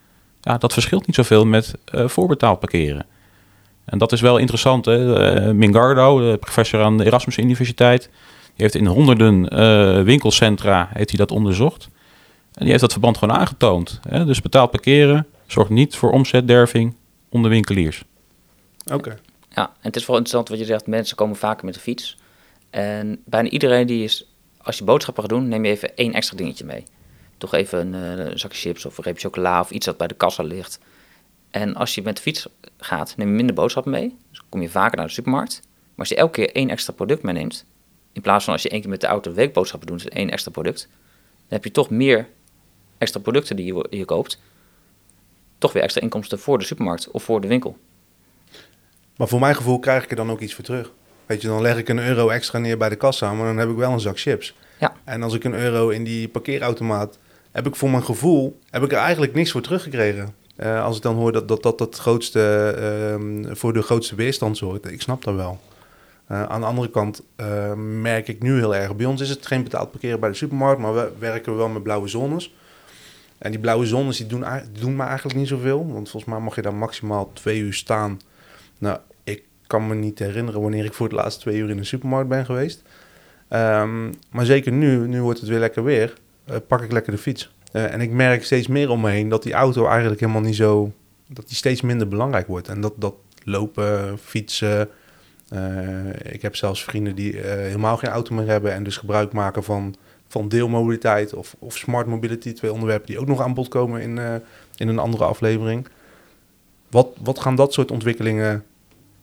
ja, 0.40 0.58
dat 0.58 0.72
verschilt 0.72 1.06
niet 1.06 1.16
zoveel 1.16 1.46
met 1.46 1.74
eh 1.84 2.08
voorbetaald 2.08 2.60
parkeren. 2.60 3.06
En 3.84 3.98
dat 3.98 4.12
is 4.12 4.20
wel 4.20 4.38
interessant. 4.38 4.84
Hè? 4.84 5.14
Eh, 5.14 5.50
Mingardo, 5.52 6.30
de 6.30 6.36
professor 6.36 6.82
aan 6.82 6.98
de 6.98 7.04
Erasmus 7.04 7.36
Universiteit, 7.36 8.02
die 8.02 8.10
heeft 8.66 8.74
in 8.74 8.86
honderden 8.86 9.48
eh, 9.48 10.02
winkelcentra 10.02 10.88
heeft 10.92 11.08
hij 11.08 11.18
dat 11.18 11.30
onderzocht. 11.30 11.88
En 12.52 12.60
die 12.60 12.68
heeft 12.68 12.80
dat 12.80 12.92
verband 12.92 13.18
gewoon 13.18 13.36
aangetoond. 13.36 14.00
Hè? 14.08 14.24
Dus 14.24 14.40
betaald 14.40 14.70
parkeren 14.70 15.26
zorgt 15.46 15.70
niet 15.70 15.96
voor 15.96 16.10
omzetderving 16.10 16.94
onder 17.28 17.50
winkeliers. 17.50 18.04
oké. 18.92 19.18
Ja, 19.48 19.64
en 19.64 19.72
het 19.80 19.96
is 19.96 20.06
wel 20.06 20.16
interessant 20.16 20.48
wat 20.48 20.58
je 20.58 20.64
zegt, 20.64 20.86
mensen 20.86 21.16
komen 21.16 21.36
vaker 21.36 21.64
met 21.64 21.74
de 21.74 21.80
fiets. 21.80 22.16
En 22.70 23.22
bijna 23.24 23.48
iedereen 23.48 23.86
die 23.86 24.04
is, 24.04 24.24
als 24.62 24.78
je 24.78 24.84
boodschappen 24.84 25.22
gaat 25.22 25.32
doen, 25.32 25.48
neem 25.48 25.64
je 25.64 25.70
even 25.70 25.96
één 25.96 26.12
extra 26.12 26.36
dingetje 26.36 26.64
mee. 26.64 26.84
Toch 27.38 27.54
even 27.54 27.92
een, 27.92 28.18
eh, 28.18 28.36
zakje 28.36 28.58
chips 28.58 28.84
of 28.84 28.98
een 28.98 29.04
reep 29.04 29.18
chocola 29.18 29.60
of 29.60 29.70
iets 29.70 29.86
dat 29.86 29.96
bij 29.96 30.06
de 30.06 30.14
kassa 30.14 30.42
ligt. 30.42 30.78
En 31.50 31.74
als 31.74 31.94
je 31.94 32.02
met 32.02 32.16
de 32.16 32.22
fiets 32.22 32.48
gaat, 32.78 33.16
neem 33.16 33.28
je 33.28 33.34
minder 33.34 33.54
boodschappen 33.54 33.92
mee. 33.92 34.16
Dus 34.30 34.42
kom 34.48 34.62
je 34.62 34.70
vaker 34.70 34.96
naar 34.96 35.06
de 35.06 35.12
supermarkt. 35.12 35.60
Maar 35.62 35.98
als 35.98 36.08
je 36.08 36.16
elke 36.16 36.32
keer 36.32 36.52
één 36.52 36.70
extra 36.70 36.92
product 36.92 37.22
meeneemt, 37.22 37.64
in 38.12 38.22
plaats 38.22 38.44
van 38.44 38.52
als 38.52 38.62
je 38.62 38.68
één 38.68 38.80
keer 38.80 38.90
met 38.90 39.00
de 39.00 39.06
auto 39.06 39.32
weekboodschappen 39.32 39.88
doet, 39.88 40.02
dus 40.02 40.12
één 40.12 40.30
extra 40.30 40.50
product, 40.50 40.88
dan 41.20 41.46
heb 41.48 41.64
je 41.64 41.70
toch 41.70 41.90
meer 41.90 42.28
extra 42.98 43.20
producten 43.20 43.56
die 43.56 43.74
je, 43.74 43.86
je 43.90 44.04
koopt. 44.04 44.40
Toch 45.58 45.72
weer 45.72 45.82
extra 45.82 46.00
inkomsten 46.00 46.38
voor 46.38 46.58
de 46.58 46.64
supermarkt 46.64 47.10
of 47.10 47.22
voor 47.22 47.40
de 47.40 47.48
winkel. 47.48 47.78
Maar 49.16 49.28
voor 49.28 49.40
mijn 49.40 49.54
gevoel 49.54 49.78
krijg 49.78 50.04
ik 50.04 50.10
er 50.10 50.16
dan 50.16 50.30
ook 50.30 50.40
iets 50.40 50.54
voor 50.54 50.64
terug. 50.64 50.92
Weet 51.26 51.42
je, 51.42 51.48
dan 51.48 51.62
leg 51.62 51.76
ik 51.76 51.88
een 51.88 51.98
euro 51.98 52.28
extra 52.28 52.58
neer 52.58 52.78
bij 52.78 52.88
de 52.88 52.96
kassa, 52.96 53.32
maar 53.34 53.46
dan 53.46 53.56
heb 53.56 53.68
ik 53.68 53.76
wel 53.76 53.92
een 53.92 54.00
zak 54.00 54.18
chips. 54.18 54.54
Ja. 54.78 54.94
En 55.04 55.22
als 55.22 55.34
ik 55.34 55.44
een 55.44 55.54
euro 55.54 55.88
in 55.88 56.04
die 56.04 56.28
parkeerautomaat, 56.28 57.18
heb 57.58 57.66
ik 57.66 57.76
voor 57.76 57.90
mijn 57.90 58.04
gevoel, 58.04 58.58
heb 58.70 58.82
ik 58.82 58.92
er 58.92 58.98
eigenlijk 58.98 59.34
niks 59.34 59.50
voor 59.50 59.60
teruggekregen. 59.60 60.34
Eh, 60.56 60.84
als 60.84 60.96
ik 60.96 61.02
dan 61.02 61.14
hoor 61.14 61.32
dat 61.32 61.48
dat, 61.48 61.62
dat 61.62 61.78
het 61.78 61.96
grootste, 61.96 62.74
ehm, 62.78 63.54
voor 63.54 63.72
de 63.72 63.82
grootste 63.82 64.14
weerstand 64.14 64.56
zorgt, 64.56 64.90
ik 64.90 65.02
snap 65.02 65.24
dat 65.24 65.34
wel. 65.34 65.60
Eh, 66.26 66.42
aan 66.42 66.60
de 66.60 66.66
andere 66.66 66.90
kant 66.90 67.22
eh, 67.36 67.72
merk 67.74 68.28
ik 68.28 68.42
nu 68.42 68.58
heel 68.58 68.74
erg, 68.74 68.96
bij 68.96 69.06
ons 69.06 69.20
is 69.20 69.28
het 69.28 69.46
geen 69.46 69.62
betaald 69.62 69.90
parkeren 69.90 70.20
bij 70.20 70.28
de 70.28 70.34
supermarkt, 70.34 70.80
maar 70.80 70.94
we 70.94 71.12
werken 71.18 71.56
wel 71.56 71.68
met 71.68 71.82
blauwe 71.82 72.08
zones. 72.08 72.54
En 73.38 73.50
die 73.50 73.60
blauwe 73.60 73.86
zones 73.86 74.16
die 74.16 74.26
doen, 74.26 74.44
doen 74.80 74.96
me 74.96 75.02
eigenlijk 75.02 75.38
niet 75.38 75.48
zoveel, 75.48 75.86
want 75.92 76.10
volgens 76.10 76.32
mij 76.32 76.42
mag 76.42 76.54
je 76.54 76.62
daar 76.62 76.74
maximaal 76.74 77.30
twee 77.32 77.58
uur 77.58 77.74
staan. 77.74 78.20
Nou, 78.78 78.98
ik 79.24 79.42
kan 79.66 79.86
me 79.86 79.94
niet 79.94 80.18
herinneren 80.18 80.60
wanneer 80.60 80.84
ik 80.84 80.94
voor 80.94 81.06
het 81.06 81.16
laatst 81.16 81.40
twee 81.40 81.56
uur 81.56 81.70
in 81.70 81.78
een 81.78 81.86
supermarkt 81.86 82.28
ben 82.28 82.44
geweest. 82.44 82.82
Ehm, 83.48 84.12
maar 84.30 84.44
zeker 84.44 84.72
nu, 84.72 85.08
nu 85.08 85.22
wordt 85.22 85.40
het 85.40 85.48
weer 85.48 85.58
lekker 85.58 85.84
weer, 85.84 86.14
pak 86.66 86.82
ik 86.82 86.92
lekker 86.92 87.12
de 87.12 87.18
fiets. 87.18 87.50
Eh, 87.72 87.92
en 87.92 88.00
ik 88.00 88.10
merk 88.10 88.44
steeds 88.44 88.66
meer 88.66 88.90
om 88.90 89.00
me 89.00 89.10
heen 89.10 89.28
dat 89.28 89.42
die 89.42 89.52
auto 89.52 89.86
eigenlijk 89.86 90.20
helemaal 90.20 90.42
niet 90.42 90.56
zo... 90.56 90.92
dat 91.28 91.46
die 91.46 91.56
steeds 91.56 91.80
minder 91.80 92.08
belangrijk 92.08 92.46
wordt. 92.46 92.68
En 92.68 92.80
dat, 92.80 92.92
dat 92.96 93.14
lopen, 93.44 94.18
fietsen... 94.18 94.88
eh, 95.48 96.32
ik 96.32 96.42
heb 96.42 96.56
zelfs 96.56 96.84
vrienden 96.84 97.14
die 97.14 97.40
eh, 97.40 97.56
helemaal 97.56 97.96
geen 97.96 98.10
auto 98.10 98.34
meer 98.34 98.46
hebben... 98.46 98.72
en 98.72 98.82
dus 98.82 98.96
gebruik 98.96 99.32
maken 99.32 99.64
van, 99.64 99.94
van 100.28 100.48
deelmobiliteit 100.48 101.34
of, 101.34 101.56
of 101.58 101.76
smart 101.76 102.06
mobility. 102.06 102.52
Twee 102.52 102.72
onderwerpen 102.72 103.06
die 103.06 103.18
ook 103.18 103.26
nog 103.26 103.40
aan 103.40 103.54
bod 103.54 103.68
komen 103.68 104.00
in, 104.00 104.18
eh, 104.18 104.34
in 104.76 104.88
een 104.88 104.98
andere 104.98 105.24
aflevering. 105.24 105.88
Wat, 106.90 107.08
wat 107.22 107.38
gaan 107.38 107.56
dat 107.56 107.72
soort 107.72 107.90
ontwikkelingen 107.90 108.64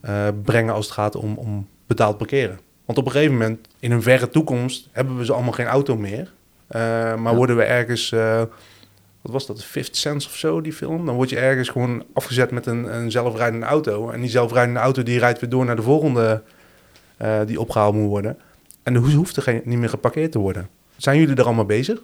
eh, 0.02 0.28
brengen 0.44 0.74
als 0.74 0.86
het 0.86 0.94
gaat 0.94 1.16
om, 1.16 1.38
om 1.38 1.68
betaald 1.88 2.18
parkeren? 2.18 2.60
Want 2.86 2.98
op 2.98 3.06
een 3.06 3.12
gegeven 3.12 3.34
moment, 3.34 3.68
in 3.80 3.92
een 3.92 4.02
verre 4.02 4.30
toekomst, 4.30 4.90
hebben 4.92 5.18
we 5.18 5.26
ze 5.26 5.34
allemaal 5.34 5.52
geen 5.52 5.66
auto 5.66 5.98
meer. 5.98 6.34
Eh, 6.68 6.82
maar 7.16 7.32
Ja. 7.32 7.36
worden 7.36 7.56
we 7.56 7.64
ergens, 7.64 8.12
eh, 8.12 8.38
wat 9.22 9.32
was 9.32 9.46
dat, 9.46 9.64
Fifth 9.64 9.96
Sense 9.98 10.28
of 10.28 10.36
zo, 10.36 10.62
die 10.62 10.74
film? 10.74 11.06
Dan 11.06 11.16
word 11.16 11.30
je 11.30 11.40
ergens 11.40 11.70
gewoon 11.70 12.04
afgezet 12.14 12.52
met 12.52 12.66
een, 12.66 12.96
een 12.96 13.12
zelfrijdende 13.12 13.66
auto. 13.66 14.10
En 14.10 14.22
die 14.22 14.30
zelfrijdende 14.30 14.80
auto 14.80 15.04
die 15.04 15.20
rijdt 15.20 15.40
weer 15.40 15.50
door 15.50 15.66
naar 15.66 15.76
de 15.76 15.82
volgende 15.82 16.42
eh, 17.18 17.40
die 17.46 17.60
opgehaald 17.60 17.94
moet 17.96 18.08
worden. 18.10 18.38
En 18.84 18.94
de 18.94 19.00
hoes 19.00 19.14
hoeft 19.14 19.36
er 19.36 19.44
geen, 19.44 19.62
niet 19.64 19.80
meer 19.80 19.90
geparkeerd 19.90 20.32
te 20.32 20.40
worden. 20.40 20.68
Zijn 20.98 21.20
jullie 21.20 21.36
er 21.36 21.46
allemaal 21.46 21.66
bezig? 21.66 22.00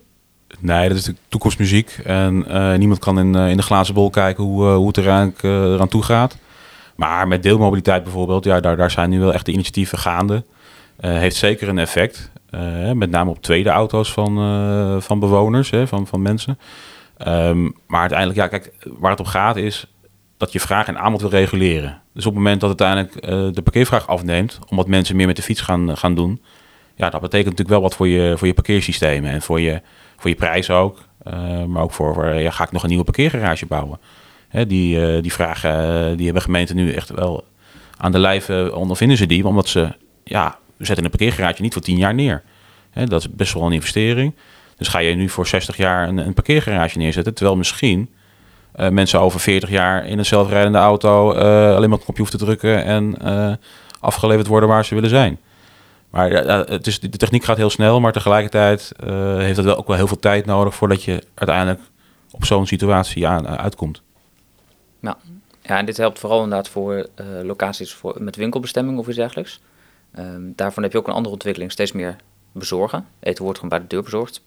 Nee, 0.60 0.88
dat 0.88 0.98
is 0.98 1.04
de 1.04 1.16
toekomstmuziek. 1.28 2.00
En 2.04 2.46
niemand 2.80 3.00
kan 3.00 3.20
in, 3.20 3.36
in 3.36 3.58
de 3.58 3.64
glazen 3.64 3.94
bol 3.94 4.10
kijken 4.10 4.44
hoe, 4.44 4.66
hoe 4.68 4.88
het 4.88 4.98
eraan, 4.98 5.34
eh, 5.42 5.50
eraan 5.52 5.88
toe 5.88 6.04
gaat. 6.04 6.38
Maar 6.96 7.28
met 7.28 7.44
deelmobiliteit 7.44 8.04
bijvoorbeeld, 8.04 8.44
ja, 8.44 8.60
daar, 8.60 8.78
daar 8.78 8.92
zijn 8.92 9.10
nu 9.10 9.20
wel 9.20 9.34
echt 9.34 9.46
de 9.46 9.52
initiatieven 9.52 9.98
gaande. 9.98 10.44
Heeft 11.00 11.36
zeker 11.36 11.68
een 11.70 11.78
effect. 11.80 12.32
Eh, 12.52 12.92
met 12.92 13.10
name 13.10 13.30
op 13.30 13.42
tweede 13.42 13.70
auto's 13.70 14.14
van, 14.14 14.38
eh, 14.38 15.02
van 15.02 15.20
bewoners, 15.20 15.70
hè, 15.70 15.88
van, 15.88 16.08
van 16.08 16.22
mensen. 16.22 16.60
Ehm, 17.18 17.64
maar 17.88 18.00
uiteindelijk, 18.00 18.40
ja, 18.40 18.48
kijk, 18.48 18.74
waar 19.00 19.12
het 19.12 19.20
om 19.20 19.26
gaat 19.26 19.56
is 19.56 19.86
dat 20.38 20.52
je 20.52 20.60
vraag 20.60 20.88
en 20.88 21.00
aanbod 21.00 21.22
wil 21.22 21.30
reguleren. 21.30 22.02
Dus 22.14 22.26
op 22.26 22.34
het 22.34 22.42
moment 22.44 22.62
dat 22.62 22.70
uiteindelijk 22.70 23.16
eh, 23.16 23.54
de 23.54 23.62
parkeervraag 23.62 24.08
afneemt, 24.08 24.60
omdat 24.70 24.88
mensen 24.88 25.16
meer 25.16 25.28
met 25.28 25.36
de 25.36 25.42
fiets 25.42 25.62
gaan, 25.62 25.98
gaan 25.98 26.16
doen, 26.16 26.42
ja, 26.96 27.10
dat 27.10 27.22
betekent 27.22 27.50
natuurlijk 27.50 27.70
wel 27.70 27.82
wat 27.82 27.96
voor 27.96 28.08
je, 28.08 28.38
voor 28.38 28.48
je 28.48 28.54
parkeersystemen 28.54 29.32
en 29.32 29.42
voor 29.42 29.62
je, 29.62 29.82
voor 30.18 30.30
je 30.30 30.36
prijs 30.36 30.70
ook. 30.70 31.10
Maar 31.68 31.84
ook 31.84 31.92
voor, 31.92 32.26
ga 32.50 32.64
ik 32.64 32.72
nog 32.72 32.84
een 32.84 32.90
nieuwe 32.90 33.04
parkeergarage 33.04 33.66
bouwen? 33.66 34.00
Hè, 34.48 34.68
die, 34.68 35.22
die 35.22 35.34
vragen 35.34 36.18
die 36.18 36.26
hebben 36.26 36.44
gemeenten 36.44 36.76
nu 36.76 36.92
echt 36.92 37.10
wel 37.10 37.44
aan 38.02 38.12
de 38.12 38.20
lijf 38.20 38.50
eh, 38.50 38.78
ondervinden 38.78 39.18
ze 39.18 39.26
die, 39.26 39.48
omdat 39.48 39.68
ze, 39.68 39.90
ja, 40.24 40.58
we 40.82 40.88
zetten 40.88 41.06
een 41.06 41.18
parkeergarage 41.18 41.62
niet 41.62 41.74
voor 41.74 41.82
10 41.82 41.98
jaar 41.98 42.14
neer. 42.14 42.44
Dat 42.94 43.20
is 43.20 43.30
best 43.30 43.54
wel 43.54 43.64
een 43.64 43.72
investering. 43.72 44.34
Dus 44.78 44.88
ga 44.88 45.00
je 45.00 45.16
nu 45.16 45.30
voor 45.30 45.48
60 45.48 45.78
jaar 45.78 46.08
een, 46.08 46.18
een 46.18 46.34
parkeergarage 46.34 46.98
neerzetten, 46.98 47.34
terwijl 47.34 47.58
misschien 47.58 48.10
eh, 48.72 48.90
mensen 48.90 49.20
over 49.20 49.40
40 49.40 49.70
jaar 49.70 50.06
in 50.06 50.18
een 50.18 50.26
zelfrijdende 50.26 50.78
auto 50.78 51.34
eh, 51.34 51.76
alleen 51.76 51.90
maar 51.90 51.98
een 52.00 52.04
knopje 52.04 52.22
hoeven 52.22 52.40
te 52.40 52.46
drukken 52.46 52.84
en 52.84 53.18
eh, 53.22 53.54
afgeleverd 54.00 54.48
worden 54.48 54.70
waar 54.70 54.86
ze 54.86 54.94
willen 54.94 55.10
zijn. 55.10 55.40
Maar 56.10 56.32
het 56.32 56.88
is, 56.88 57.00
de 57.00 57.10
techniek 57.10 57.44
gaat 57.44 57.58
heel 57.58 57.70
snel, 57.70 58.00
maar 58.00 58.12
tegelijkertijd 58.12 58.92
heeft 59.38 59.58
het 59.58 59.66
wel 59.66 59.78
ook 59.78 59.88
wel 59.88 59.96
heel 59.96 60.08
veel 60.08 60.20
tijd 60.20 60.46
nodig 60.46 60.76
voordat 60.76 61.04
je 61.04 61.24
uiteindelijk 61.34 61.80
op 62.32 62.46
zo'n 62.46 62.68
situatie 62.68 63.28
aan, 63.28 63.48
uitkomt. 63.48 64.02
Ja, 65.00 65.18
en 65.62 65.86
dit 65.86 65.98
helpt 65.98 66.20
vooral 66.20 66.44
inderdaad 66.44 66.70
voor 66.70 67.08
locaties 67.44 67.94
voor, 67.94 68.16
met 68.20 68.36
winkelbestemming 68.36 68.98
of 68.98 69.08
iets 69.08 69.16
dergelijks. 69.16 69.60
Ehm, 70.12 70.52
daarvan 70.56 70.84
heb 70.84 70.92
je 70.92 70.98
ook 70.98 71.08
een 71.08 71.14
andere 71.14 71.34
ontwikkeling, 71.34 71.72
steeds 71.72 71.92
meer 71.92 72.16
bezorgen. 72.52 73.08
Eten 73.20 73.44
wordt 73.44 73.60
gewoon 73.60 73.78
bij 73.78 73.88
de 73.88 73.96
deur 73.96 74.04
bezorgd. 74.04 74.44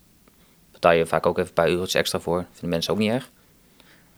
Betaal 0.71 0.91
je 0.91 1.05
vaak 1.05 1.25
ook 1.25 1.37
even 1.37 1.47
een 1.47 1.53
paar 1.53 1.69
euro's 1.69 1.93
extra 1.93 2.19
voor, 2.19 2.45
vinden 2.51 2.69
mensen 2.69 2.93
ook 2.93 2.99
niet 2.99 3.11
erg. 3.11 3.31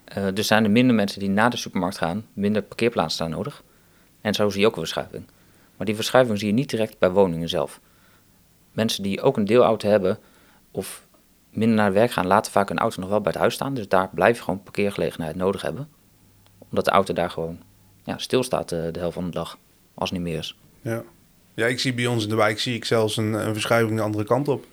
Eh, 0.04 0.26
dus 0.34 0.48
zijn 0.48 0.64
er 0.64 0.72
minder 0.72 0.96
mensen 0.96 1.20
die 1.20 1.30
naar 1.30 1.50
de 1.50 1.58
supermarkt 1.58 1.98
gaan, 1.98 2.26
minder 2.34 2.62
parkeerplaatsen 2.62 3.12
staan 3.12 3.30
nodig. 3.30 3.64
En 4.22 4.34
zo 4.34 4.50
zie 4.50 4.62
je 4.62 4.68
ook 4.68 4.74
een 4.76 4.82
verschuiving. 4.82 5.26
Maar 5.78 5.86
die 5.86 5.96
verschuiving 5.96 6.40
zie 6.40 6.48
je 6.48 6.54
niet 6.54 6.70
direct 6.70 7.00
bij 7.00 7.10
woningen 7.10 7.50
zelf. 7.50 7.80
Mensen 8.72 9.04
die 9.04 9.22
ook 9.22 9.38
een 9.38 9.46
deelauto 9.46 9.90
hebben, 9.90 10.20
of 10.72 11.08
minder 11.50 11.78
naar 11.78 11.94
werk 11.94 12.12
gaan, 12.12 12.28
laten 12.28 12.52
vaak 12.52 12.70
een 12.70 12.80
auto 12.80 13.02
nog 13.02 13.10
wel 13.10 13.22
bij 13.22 13.32
het 13.32 13.40
huis 13.40 13.54
staan. 13.54 13.74
Dus 13.74 13.88
daar 13.88 14.10
blijf 14.14 14.38
je 14.38 14.44
gewoon 14.44 14.64
parkeergelegenheid 14.64 15.36
nodig 15.36 15.62
hebben. 15.62 15.90
Omdat 16.58 16.86
de 16.86 16.92
auto 16.92 17.14
daar 17.14 17.30
gewoon 17.30 17.60
ja, 18.04 18.18
stilstaat 18.18 18.70
de, 18.70 18.90
de 18.92 19.00
helft 19.00 19.14
van 19.14 19.26
de 19.26 19.32
dag, 19.32 19.58
als 19.94 20.10
het 20.10 20.20
niet 20.20 20.28
meer 20.28 20.38
is. 20.38 20.58
Ja. 20.82 21.04
Ja, 21.58 21.65
ik 21.65 21.80
zie 21.80 21.93
bij 21.93 22.08
ons 22.08 22.24
in 22.24 22.30
de 22.30 22.36
wijk 22.36 22.60
zie 22.60 22.76
ik 22.76 22.86
zelfs 22.86 23.17
een, 23.17 23.34
een 23.34 23.54
verschuiving 23.54 23.98
de 23.98 24.04
andere 24.04 24.24
kant 24.24 24.48
op. 24.48 24.65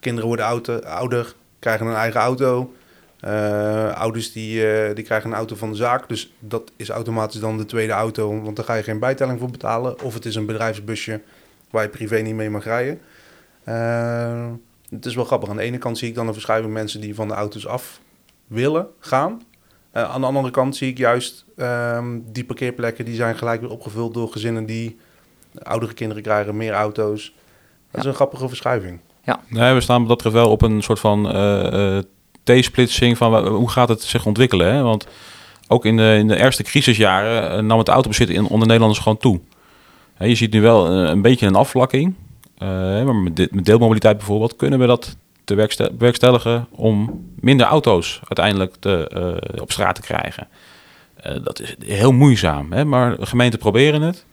kinderen 0.00 0.28
worden 0.28 0.46
ouder, 0.46 0.86
ouder 0.86 1.34
krijgen 1.58 1.86
een 1.86 1.94
eigen 1.94 2.20
auto. 2.20 2.74
Uh, 3.24 3.92
ouders 3.92 4.32
die, 4.32 4.62
uh, 4.62 4.94
die 4.94 5.04
krijgen 5.04 5.30
een 5.30 5.36
auto 5.36 5.56
van 5.56 5.70
de 5.70 5.76
zaak. 5.76 6.08
Dus 6.08 6.32
dat 6.38 6.72
is 6.76 6.88
automatisch 6.88 7.40
dan 7.40 7.58
de 7.58 7.64
tweede 7.64 7.92
auto. 7.92 8.42
Want 8.42 8.56
daar 8.56 8.64
ga 8.64 8.74
je 8.74 8.82
geen 8.82 8.98
bijtelling 8.98 9.38
voor 9.38 9.50
betalen. 9.50 10.02
Of 10.02 10.14
het 10.14 10.24
is 10.24 10.34
een 10.34 10.46
bedrijfsbusje 10.46 11.20
waar 11.70 11.82
je 11.82 11.88
privé 11.88 12.18
niet 12.18 12.34
mee 12.34 12.50
mag 12.50 12.64
rijden. 12.64 13.00
Uh, 13.68 14.50
het 14.90 15.06
is 15.06 15.14
wel 15.14 15.24
grappig. 15.24 15.48
Aan 15.48 15.56
de 15.56 15.62
ene 15.62 15.78
kant 15.78 15.98
zie 15.98 16.08
ik 16.08 16.14
dan 16.14 16.26
een 16.26 16.32
verschuiving 16.32 16.72
mensen 16.72 17.00
die 17.00 17.14
van 17.14 17.28
de 17.28 17.34
auto's 17.34 17.66
af 17.66 18.00
willen 18.46 18.88
gaan. 18.98 19.42
aan 19.92 20.20
de 20.20 20.26
andere 20.26 20.50
kant 20.50 20.76
zie 20.76 20.90
ik 20.90 20.98
juist 20.98 21.44
ehm, 21.56 22.18
die 22.24 22.44
parkeerplekken 22.44 23.04
die 23.04 23.14
zijn 23.14 23.36
gelijk 23.36 23.60
weer 23.60 23.70
opgevuld 23.70 24.14
door 24.14 24.28
gezinnen 24.28 24.66
die 24.66 24.98
oudere 25.58 25.94
kinderen 25.94 26.22
krijgen, 26.22 26.56
meer 26.56 26.72
auto's. 26.72 27.32
Dat 27.90 28.00
is 28.00 28.06
een 28.06 28.14
grappige 28.14 28.48
verschuiving. 28.48 29.00
Ja. 29.24 29.40
Nee, 29.48 29.74
we 29.74 29.80
staan 29.80 29.98
wat 29.98 30.08
dat 30.08 30.16
betreft 30.16 30.36
wel 30.36 30.50
op 30.50 30.62
een 30.62 30.82
soort 30.82 30.98
van 30.98 31.26
T-splitsing 32.42 33.16
van 33.16 33.46
hoe 33.46 33.70
gaat 33.70 33.88
het 33.88 34.02
zich 34.02 34.26
ontwikkelen. 34.26 34.74
Hè? 34.74 34.82
Want 34.82 35.06
ook 35.68 35.84
in 35.84 35.96
de, 35.96 36.16
in 36.18 36.28
de 36.28 36.36
eerste 36.36 36.62
crisisjaren 36.62 37.50
eh, 37.50 37.58
nam 37.58 37.78
het 37.78 37.88
autobezit 37.88 38.28
in, 38.30 38.46
onder 38.46 38.66
Nederlanders 38.66 39.00
gewoon 39.00 39.18
toe. 39.18 39.40
je 40.18 40.34
ziet 40.34 40.52
nu 40.52 40.60
wel 40.60 40.86
een, 40.86 41.10
een 41.10 41.22
beetje 41.22 41.46
een 41.46 41.54
afvlakking. 41.54 42.14
Uh, 42.58 42.68
maar 43.04 43.14
met, 43.14 43.52
met, 43.52 43.64
deelmobiliteit 43.64 44.16
bijvoorbeeld 44.16 44.56
kunnen 44.56 44.78
we 44.78 44.86
dat 44.86 45.16
te 45.44 45.90
bewerkstelligen 45.92 46.66
om 46.70 47.24
minder 47.40 47.66
auto's 47.66 48.20
uiteindelijk 48.24 48.74
te, 48.78 49.10
uh, 49.54 49.62
op 49.62 49.72
straat 49.72 49.94
te 49.94 50.00
krijgen. 50.00 50.48
Uh, 51.26 51.32
dat 51.44 51.60
is 51.60 51.76
heel 51.86 52.12
moeizaam, 52.12 52.72
hè? 52.72 52.84
maar 52.84 53.16
gemeenten 53.20 53.58
proberen 53.58 54.02
het. 54.02 54.24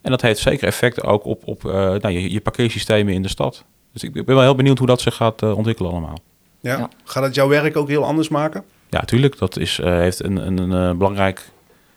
En 0.00 0.10
dat 0.10 0.22
heeft 0.22 0.40
zeker 0.40 0.66
effect 0.66 1.02
ook 1.02 1.24
op, 1.24 1.42
op 1.44 1.62
nou, 1.62 2.08
je, 2.08 2.32
je 2.32 2.40
parkeersystemen 2.40 3.14
in 3.14 3.22
de 3.22 3.28
stad. 3.28 3.64
Dus 3.92 4.02
ik 4.02 4.12
ben 4.12 4.24
wel 4.24 4.40
heel 4.40 4.54
benieuwd 4.54 4.78
hoe 4.78 4.86
dat 4.86 5.00
zich 5.00 5.14
gaat 5.14 5.42
ontwikkelen 5.42 5.90
allemaal. 5.90 6.18
Ja. 6.60 6.88
Gaat 7.04 7.22
het 7.22 7.34
jouw 7.34 7.48
werk 7.48 7.76
ook 7.76 7.88
heel 7.88 8.04
anders 8.04 8.28
maken? 8.28 8.64
Ja, 8.90 9.00
tuurlijk. 9.00 9.38
Dat 9.38 9.56
is, 9.56 9.78
uh, 9.78 9.86
heeft 9.86 10.24
een, 10.24 10.46
een, 10.46 10.58
een, 10.58 10.98
belangrijk 10.98 11.50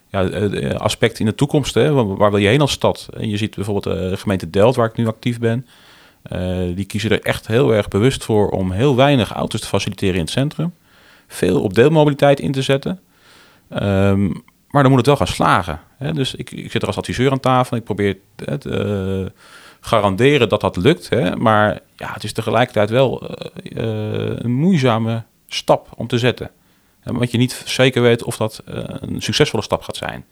ja, 0.10 0.30
eh, 0.30 0.76
aspect 0.76 1.20
in 1.20 1.26
de 1.26 1.36
toekomst. 1.36 1.74
Hè. 1.74 1.94
Waar, 2.16 2.32
wil 2.32 2.39
je 2.39 2.48
heen 2.48 2.62
als 2.62 2.72
stad? 2.72 3.10
En 3.13 3.30
je 3.30 3.38
ziet 3.38 3.56
bijvoorbeeld 3.56 3.98
de 3.98 4.18
gemeente 4.18 4.50
Delft, 4.50 4.76
waar 4.76 4.89
ik 4.89 4.96
nu 4.96 5.08
actief 5.08 5.39
ben. 5.39 5.68
Uh, 6.32 6.76
die 6.76 6.86
kiezen 6.86 7.12
er 7.12 7.22
echt 7.22 7.48
heel 7.48 7.74
erg 7.74 7.88
bewust 7.88 8.24
voor 8.24 8.50
om 8.50 8.72
heel 8.72 8.96
weinig 8.96 9.32
auto's 9.32 9.62
te 9.62 9.68
faciliteren 9.68 10.16
in 10.16 10.22
het 10.22 10.30
centrum. 10.30 10.74
Veel 11.28 11.62
op 11.62 11.74
deelmobiliteit 11.74 12.39
in 12.39 12.52
te 12.52 12.62
zetten. 12.62 13.00
Um, 13.70 14.44
maar 14.74 14.82
dan 14.82 14.92
moet 14.92 15.00
het 15.00 15.18
wel 15.18 15.26
gaan 15.26 15.36
slagen. 15.36 15.80
Hè. 15.98 16.14
Dus 16.14 16.36
ik, 16.36 16.52
ik 16.52 16.72
zit 16.72 16.82
er 16.82 16.88
als 16.88 16.98
adviseur 16.98 17.32
aan 17.32 17.40
tafel. 17.40 17.78
Ik 17.78 17.84
probeer 17.84 18.18
het, 18.46 18.66
uh, 18.66 19.26
garanderen 19.80 20.50
dat 20.50 20.62
dat 20.62 20.76
lukt. 20.76 21.10
Hè? 21.10 21.36
Maar 21.36 21.80
ja, 21.96 22.14
het 22.14 22.24
is 22.24 22.34
tegelijkertijd 22.34 22.90
wel 22.90 23.24
uh, 23.24 23.80
een 24.38 24.54
moeizame 24.54 25.24
stap 25.48 25.88
om 25.96 26.08
te 26.08 26.18
zetten. 26.18 26.52
Want 27.04 27.32
je 27.32 27.38
niet 27.38 27.62
zeker 27.66 28.02
weet 28.02 28.24
of 28.24 28.38
dat 28.38 28.62
een 28.66 29.22
succesvolle 29.22 29.64
stap 29.64 29.82
gaat 29.82 29.96
zijn. 29.96 30.26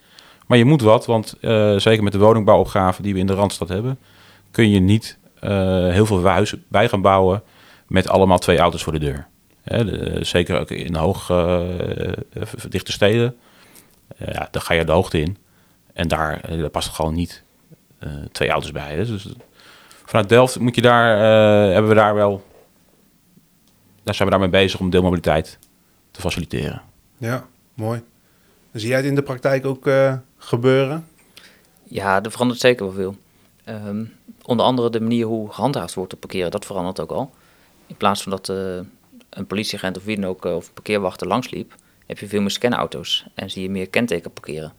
Maar 0.47 0.57
je 0.57 0.65
moet 0.65 0.81
wat, 0.81 1.05
want 1.05 1.35
zeker 1.77 2.03
met 2.03 2.13
de 2.13 2.19
woningbouwopgave 2.19 3.01
die 3.01 3.13
we 3.13 3.19
in 3.19 3.27
de 3.27 3.33
Randstad 3.33 3.69
hebben, 3.69 3.99
kun 4.51 4.69
je 4.69 4.79
niet 4.79 5.17
heel 5.89 6.05
veel 6.05 6.25
huizen 6.25 6.63
bij 6.67 6.89
gaan 6.89 7.01
bouwen 7.01 7.43
met 7.87 8.09
allemaal 8.09 8.39
twee 8.39 8.57
auto's 8.57 8.83
voor 8.83 8.93
de 8.93 8.99
deur. 8.99 9.27
Hè, 9.63 10.23
zeker 10.23 10.59
ook 10.59 10.71
in 10.71 10.95
hoog 10.95 11.25
verdichte 12.33 12.91
steden, 12.91 13.35
ja, 14.17 14.47
daar 14.51 14.61
ga 14.61 14.73
je 14.73 14.85
de 14.85 14.91
hoogte 14.91 15.19
in. 15.19 15.37
En 15.93 16.07
daar, 16.07 16.57
daar 16.57 16.69
past 16.69 16.89
gewoon 16.89 17.13
niet 17.13 17.43
uh, 17.99 18.11
twee 18.31 18.49
auto's 18.49 18.71
bij. 18.71 18.95
Hè? 18.95 19.05
Dus 19.05 19.27
vanuit 20.05 20.29
Delft 20.29 20.59
moet 20.59 20.75
je 20.75 20.81
daar, 20.81 21.15
uh, 21.17 21.73
hebben 21.73 21.89
we 21.89 21.95
daar 21.95 22.15
wel, 22.15 22.43
daar 24.03 24.15
zijn 24.15 24.27
we 24.27 24.33
daarmee 24.33 24.61
bezig 24.61 24.79
om 24.79 24.89
deelmobiliteit 24.89 25.57
te 26.11 26.21
faciliteren. 26.21 26.81
Ja, 27.17 27.45
mooi. 27.73 28.03
Zie 28.73 28.87
jij 28.87 28.97
het 28.97 29.05
in 29.05 29.15
de 29.15 29.23
praktijk 29.23 29.65
ook 29.65 29.87
uh, 29.87 30.13
gebeuren? 30.37 31.07
Ja, 31.83 32.23
er 32.23 32.31
verandert 32.31 32.59
zeker 32.59 32.85
wel 32.85 32.93
veel. 32.93 33.15
Um, 33.87 34.13
onder 34.41 34.65
andere 34.65 34.89
de 34.89 35.01
manier 35.01 35.25
hoe 35.25 35.51
gehandhaafd 35.51 35.93
wordt 35.93 36.13
op 36.13 36.19
parkeren, 36.19 36.51
dat 36.51 36.65
verandert 36.65 36.99
ook 36.99 37.11
al. 37.11 37.31
In 37.87 37.95
plaats 37.95 38.23
van 38.23 38.31
dat 38.31 38.49
uh, 38.49 38.79
een 39.29 39.47
politieagent 39.47 39.97
of 39.97 40.03
wie 40.03 40.15
dan 40.19 40.29
ook, 40.29 40.45
of 40.45 40.67
een 40.67 40.73
parkeerwachter 40.73 41.27
langsliep, 41.27 41.75
heb 42.11 42.19
je 42.19 42.27
veel 42.27 42.41
meer 42.41 42.51
scanauto's 42.51 43.25
en 43.33 43.49
zie 43.49 43.61
je 43.61 43.69
meer 43.69 43.89
kenteken 43.89 44.31
parkeren. 44.31 44.73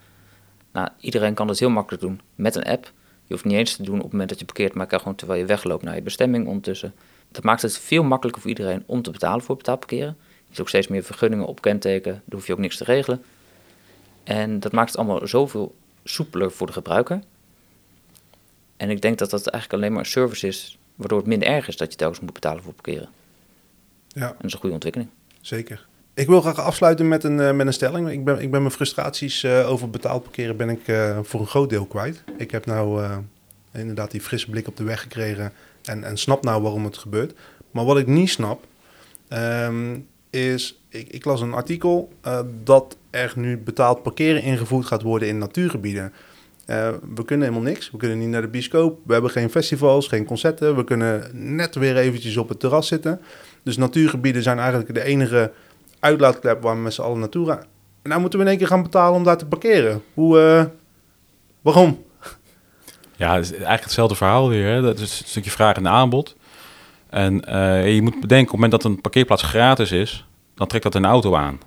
Nou, 0.72 0.88
iedereen 1.00 1.34
kan 1.34 1.46
dat 1.46 1.58
heel 1.58 1.70
makkelijk 1.70 2.02
doen 2.02 2.20
met 2.34 2.54
een 2.54 2.64
app. 2.64 2.84
Je 3.26 3.32
hoeft 3.34 3.44
niet 3.44 3.56
eens 3.56 3.76
te 3.76 3.82
doen 3.82 3.96
op 3.96 4.02
het 4.02 4.10
moment 4.12 4.28
dat 4.28 4.38
je 4.38 4.44
parkeert, 4.44 4.74
maar 4.74 4.86
kan 4.86 4.98
gewoon 4.98 5.14
terwijl 5.14 5.40
je 5.40 5.46
wegloopt 5.46 5.82
naar 5.82 5.94
je 5.94 6.02
bestemming 6.02 6.46
ondertussen. 6.46 6.94
Dat 7.30 7.42
maakt 7.42 7.62
het 7.62 7.78
veel 7.78 8.02
makkelijker 8.02 8.42
voor 8.42 8.50
iedereen 8.50 8.82
om 8.86 9.02
te 9.02 9.10
betalen 9.10 9.44
voor 9.44 9.56
betaalparkeren. 9.56 10.16
Je 10.18 10.48
ziet 10.48 10.60
ook 10.60 10.68
steeds 10.68 10.88
meer 10.88 11.02
vergunningen 11.02 11.46
op 11.46 11.60
kenteken, 11.60 12.12
daar 12.12 12.38
hoef 12.38 12.46
je 12.46 12.52
ook 12.52 12.58
niks 12.58 12.76
te 12.76 12.84
regelen. 12.84 13.22
En 14.24 14.60
dat 14.60 14.72
maakt 14.72 14.88
het 14.88 14.98
allemaal 14.98 15.26
zoveel 15.26 15.74
soepeler 16.04 16.50
voor 16.50 16.66
de 16.66 16.72
gebruiker. 16.72 17.20
En 18.76 18.90
ik 18.90 19.00
denk 19.00 19.18
dat 19.18 19.30
dat 19.30 19.46
eigenlijk 19.46 19.82
alleen 19.82 19.94
maar 19.94 20.04
een 20.04 20.10
service 20.10 20.46
is, 20.46 20.78
waardoor 20.94 21.18
het 21.18 21.26
minder 21.26 21.48
erg 21.48 21.68
is 21.68 21.76
dat 21.76 21.92
je 21.92 21.98
telkens 21.98 22.20
moet 22.20 22.32
betalen 22.32 22.62
voor 22.62 22.72
parkeren. 22.72 23.08
Ja. 24.08 24.28
En 24.28 24.34
dat 24.36 24.44
is 24.44 24.52
een 24.52 24.58
goede 24.58 24.74
ontwikkeling. 24.74 25.10
Zeker. 25.40 25.90
Ik 26.14 26.27
wil 26.27 26.40
graag 26.40 26.61
afsluiten 26.61 27.09
met 27.09 27.25
een, 27.25 27.38
uh, 27.38 27.53
met 27.53 27.66
een 27.66 27.72
stelling. 27.72 28.11
Ik 28.11 28.25
ben, 28.25 28.40
ik 28.40 28.51
ben 28.51 28.61
mijn 28.61 28.75
frustraties 28.75 29.42
uh, 29.44 29.70
over 29.70 29.90
betaald 29.90 30.22
parkeren 30.22 30.57
ben 30.57 30.68
ik, 30.68 30.88
uh, 30.88 31.18
voor 31.22 31.40
een 31.40 31.46
groot 31.46 31.70
deel 31.70 31.85
kwijt. 31.85 32.25
Ik 32.37 32.51
heb 32.51 32.66
nou 32.66 33.05
inderdaad 33.72 34.11
die 34.11 34.20
frisse 34.20 34.51
blik 34.51 34.68
op 34.68 34.77
de 34.77 34.85
weg 34.85 35.01
gekregen 35.01 35.53
en, 35.83 36.05
en 36.05 36.16
snap 36.16 36.44
nou 36.44 36.62
waarom 36.62 36.85
het 36.85 36.96
gebeurt. 36.96 37.35
Maar 37.70 37.85
wat 37.85 37.98
ik 37.98 38.07
niet 38.07 38.31
snap, 38.31 38.64
um, 39.29 40.07
is... 40.31 40.81
Ik, 40.88 41.09
ik, 41.09 41.25
las 41.25 41.40
een 41.40 41.53
artikel 41.53 42.12
dat 42.64 42.96
er 43.11 43.33
nu 43.37 43.59
betaald 43.59 44.03
parkeren 44.03 44.42
ingevoerd 44.42 44.87
gaat 44.87 45.03
worden 45.03 45.29
in 45.29 45.38
natuurgebieden. 45.38 46.12
we 47.14 47.25
kunnen 47.25 47.48
helemaal 47.48 47.70
niks. 47.70 47.90
We 47.90 47.96
kunnen 47.96 48.18
niet 48.18 48.29
naar 48.29 48.40
de 48.42 48.48
bioscoop. 48.48 48.98
We 49.07 49.12
hebben 49.12 49.31
geen 49.31 49.51
festivals, 49.51 50.09
geen 50.09 50.25
concerten. 50.25 50.77
We 50.77 50.85
kunnen 50.85 51.31
net 51.55 51.75
weer 51.75 51.96
eventjes 51.96 52.37
op 52.37 52.48
het 52.48 52.61
terras 52.61 52.87
zitten. 52.87 53.20
Dus 53.62 53.77
natuurgebieden 53.77 54.42
zijn 54.42 54.59
eigenlijk 54.59 54.94
de 54.94 55.05
enige 55.05 55.53
uitlaatklep 56.02 56.62
waar 56.62 56.74
we 56.74 56.80
met 56.80 56.94
z'n 56.94 57.02
allen 57.02 57.18
naartoe 57.18 57.46
gaan. 57.46 57.64
En 58.02 58.08
nou 58.08 58.20
moeten 58.20 58.38
we 58.38 58.44
in 58.44 58.50
één 58.50 58.60
keer 58.60 58.68
gaan 58.68 58.82
betalen 58.82 59.14
om 59.14 59.24
daar 59.24 59.36
te 59.36 59.46
parkeren. 59.46 60.02
Hoe, 60.14 60.38
uh, 60.38 60.64
waarom? 61.60 62.04
Ja, 63.16 63.34
het 63.34 63.44
is 63.44 63.50
eigenlijk 63.50 63.82
hetzelfde 63.82 64.14
verhaal 64.14 64.48
weer. 64.48 64.66
Hè? 64.66 64.80
Dat 64.82 64.98
is 64.98 65.20
een 65.20 65.26
stukje 65.26 65.50
vraag 65.50 65.76
en 65.76 65.88
aanbod. 65.88 66.36
En 67.08 67.34
uh, 67.48 67.94
je 67.94 68.02
moet 68.02 68.20
bedenken, 68.20 68.54
op 68.54 68.60
het 68.60 68.60
moment 68.60 68.70
dat 68.70 68.84
een 68.84 69.00
parkeerplaats 69.00 69.42
gratis 69.42 69.92
is, 69.92 70.26
dan 70.54 70.66
trekt 70.66 70.84
dat 70.84 70.94
een 70.94 71.04
auto 71.04 71.34
aan. 71.34 71.60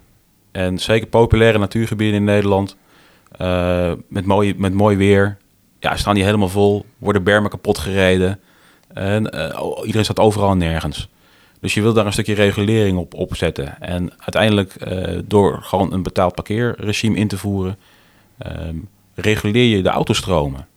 En 0.52 0.80
zeker 0.80 1.08
populaire 1.08 1.58
natuurgebieden 1.58 2.16
in 2.16 2.24
Nederland, 2.24 2.78
uh, 3.42 3.92
met, 4.08 4.26
mooi, 4.26 4.54
met 4.58 4.74
mooi 4.74 4.98
weer, 4.98 5.38
ja, 5.80 5.96
staan 5.96 6.14
die 6.14 6.24
helemaal 6.24 6.50
vol, 6.50 6.86
worden 6.98 7.24
bermen 7.24 7.50
kapot 7.50 7.78
gereden. 7.78 8.40
En 8.94 9.24
iedereen 9.84 10.04
staat 10.04 10.20
overal 10.20 10.52
en 10.52 10.58
nergens. 10.58 11.10
Dus 11.60 11.74
je 11.74 11.82
wil 11.82 11.94
daar 11.94 12.06
een 12.06 12.14
stukje 12.14 12.34
regulering 12.34 12.98
op 12.98 13.14
opzetten. 13.14 13.82
En 13.82 14.12
uiteindelijk, 14.18 14.76
uh, 14.88 15.20
door 15.26 15.60
gewoon 15.62 15.94
een 15.94 16.04
betaald 16.04 16.36
parkeerregime 16.36 17.18
in 17.18 17.28
te 17.28 17.38
voeren, 17.38 17.78
um, 18.68 18.88
reguleer 19.16 19.76
je 19.76 19.84
de 19.84 19.90
autostromen. 19.90 20.68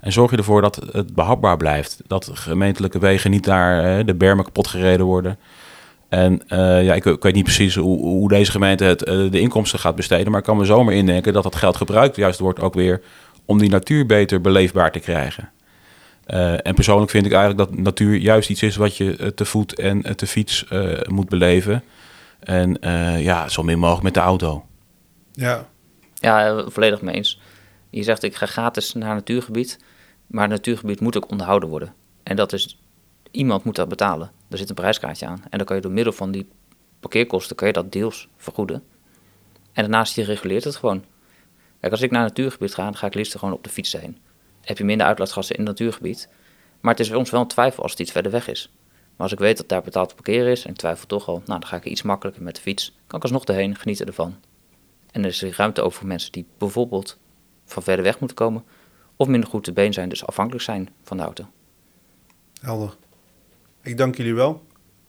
En 0.00 0.12
zorg 0.12 0.30
je 0.30 0.36
ervoor 0.36 0.62
dat 0.62 0.82
het 0.92 1.14
behapbaar 1.14 1.56
blijft. 1.56 2.02
Dat 2.06 2.30
gemeentelijke 2.32 2.98
wegen 2.98 3.30
niet 3.30 3.44
daar 3.44 3.98
uh, 3.98 4.06
de 4.06 4.14
bermen 4.14 4.44
kapot 4.44 4.66
gereden 4.66 5.06
worden. 5.06 5.38
En 6.08 6.42
uh, 6.48 6.84
ja, 6.84 6.94
ik, 6.94 7.04
ik, 7.04 7.22
weet 7.22 7.34
niet 7.34 7.44
precies 7.44 7.74
hoe, 7.74 7.98
hoe 7.98 8.28
deze 8.28 8.50
gemeente 8.50 8.84
het, 8.84 8.98
de 8.98 9.40
inkomsten 9.40 9.78
gaat 9.78 9.94
besteden. 9.94 10.30
Maar 10.30 10.40
ik 10.40 10.46
kan 10.46 10.56
me 10.56 10.64
zomaar 10.64 10.94
indenken 10.94 11.32
dat 11.32 11.42
dat 11.42 11.56
geld 11.56 11.76
gebruikt 11.76 12.16
juist 12.16 12.38
wordt 12.38 12.60
ook 12.60 12.74
weer 12.74 13.00
om 13.44 13.58
die 13.58 13.70
natuur 13.70 14.06
beter 14.06 14.40
beleefbaar 14.40 14.92
te 14.92 14.98
krijgen. 14.98 15.50
Uh, 16.32 16.66
en 16.66 16.74
persoonlijk 16.74 17.10
vind 17.10 17.26
ik 17.26 17.32
eigenlijk 17.32 17.70
dat 17.70 17.78
natuur 17.78 18.16
juist 18.16 18.50
iets 18.50 18.62
is 18.62 18.76
wat 18.76 18.96
je 18.96 19.18
uh, 19.18 19.26
te 19.26 19.44
voet 19.44 19.78
en 19.78 20.06
uh, 20.06 20.12
te 20.12 20.26
fiets 20.26 20.66
moet 21.08 21.28
beleven. 21.28 21.82
En 22.40 22.76
ja, 23.22 23.48
zo 23.48 23.62
min 23.62 23.78
mogelijk 23.78 24.04
met 24.04 24.14
de 24.14 24.20
auto. 24.20 24.64
Ja. 25.32 25.68
Ja, 26.14 26.64
volledig 26.68 27.02
mee 27.02 27.14
eens. 27.14 27.40
Je 27.90 28.02
zegt 28.02 28.22
ik 28.22 28.34
ga 28.34 28.46
gratis 28.46 28.92
naar 28.92 29.08
een 29.08 29.14
natuurgebied, 29.14 29.78
maar 30.26 30.42
het 30.42 30.50
natuurgebied 30.50 31.00
moet 31.00 31.16
ook 31.16 31.30
onderhouden 31.30 31.68
worden. 31.68 31.94
En 32.22 32.36
dat 32.36 32.52
is, 32.52 32.78
iemand 33.30 33.64
moet 33.64 33.76
dat 33.76 33.88
betalen. 33.88 34.30
Er 34.50 34.58
zit 34.58 34.68
een 34.68 34.74
prijskaartje 34.74 35.26
aan. 35.26 35.42
En 35.50 35.58
dan 35.58 35.66
kan 35.66 35.76
je 35.76 35.82
door 35.82 35.92
middel 35.92 36.12
van 36.12 36.30
die 36.30 36.48
parkeerkosten, 37.00 37.56
kan 37.56 37.66
je 37.66 37.72
dat 37.72 37.92
deels 37.92 38.28
vergoeden. 38.36 38.82
En 39.72 39.82
daarnaast 39.82 40.14
je 40.14 40.24
reguleert 40.24 40.64
het 40.64 40.76
gewoon. 40.76 41.04
Kijk, 41.80 41.92
als 41.92 42.02
ik 42.02 42.10
naar 42.10 42.20
een 42.20 42.26
natuurgebied 42.26 42.74
ga, 42.74 42.84
dan 42.84 42.96
ga 42.96 43.06
ik 43.06 43.14
liefst 43.14 43.38
gewoon 43.38 43.54
op 43.54 43.64
de 43.64 43.70
fiets 43.70 43.92
heen 43.92 44.16
heb 44.60 44.78
je 44.78 44.84
minder 44.84 45.06
uitlaatgassen 45.06 45.56
in 45.56 45.66
het 45.66 45.70
natuurgebied. 45.70 46.28
Maar 46.80 46.92
het 46.92 47.00
is 47.00 47.08
voor 47.08 47.16
ons 47.16 47.30
wel 47.30 47.40
een 47.40 47.46
twijfel 47.46 47.82
als 47.82 47.90
het 47.90 48.00
iets 48.00 48.12
verder 48.12 48.32
weg 48.32 48.48
is. 48.48 48.72
Maar 49.16 49.28
als 49.28 49.32
ik 49.32 49.38
weet 49.38 49.56
dat 49.56 49.68
daar 49.68 49.82
betaald 49.82 50.14
parkeren 50.14 50.50
is 50.50 50.64
en 50.64 50.70
ik 50.70 50.76
twijfel 50.76 51.06
toch 51.06 51.28
al, 51.28 51.42
nou 51.46 51.60
dan 51.60 51.66
ga 51.66 51.76
ik 51.76 51.84
iets 51.84 52.02
makkelijker 52.02 52.42
met 52.42 52.54
de 52.54 52.60
fiets. 52.60 52.98
Kan 53.06 53.18
ik 53.18 53.24
alsnog 53.24 53.44
erheen, 53.44 53.76
genieten 53.76 54.06
ervan. 54.06 54.36
En 55.10 55.22
er 55.22 55.28
is 55.28 55.42
er 55.42 55.54
ruimte 55.56 55.82
over 55.82 55.98
voor 55.98 56.08
mensen 56.08 56.32
die 56.32 56.46
bijvoorbeeld 56.58 57.18
van 57.64 57.82
verder 57.82 58.04
weg 58.04 58.18
moeten 58.18 58.36
komen. 58.36 58.64
Of 59.16 59.26
minder 59.26 59.50
goed 59.50 59.64
te 59.64 59.72
been 59.72 59.92
zijn, 59.92 60.08
dus 60.08 60.26
afhankelijk 60.26 60.64
zijn 60.64 60.88
van 61.02 61.16
de 61.16 61.22
auto. 61.22 61.50
Helder. 62.60 62.96
Ik 63.82 63.96
dank 63.96 64.16
jullie 64.16 64.34
wel. 64.34 64.62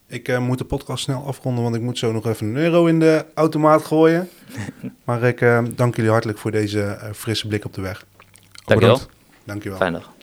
Ik 0.07 0.27
eh, 0.27 0.39
moet 0.39 0.57
de 0.57 0.65
podcast 0.65 1.03
snel 1.03 1.25
afronden, 1.25 1.63
want 1.63 1.75
ik 1.75 1.81
moet 1.81 1.97
zo 1.97 2.11
nog 2.11 2.25
even 2.25 2.47
een 2.47 2.55
euro 2.55 2.85
in 2.85 2.99
de 2.99 3.25
automaat 3.33 3.85
gooien. 3.85 4.29
maar 5.05 5.23
ik 5.23 5.41
eh, 5.41 5.63
dank 5.75 5.95
jullie 5.95 6.11
hartelijk 6.11 6.37
voor 6.37 6.51
deze 6.51 6.81
eh, 6.81 7.11
frisse 7.13 7.47
blik 7.47 7.65
op 7.65 7.73
de 7.73 7.81
weg. 7.81 8.05
Dankjewel. 8.65 8.95
Bedankt. 8.95 9.20
Dankjewel. 9.43 9.77
Fijn 9.77 9.93
dag. 9.93 10.12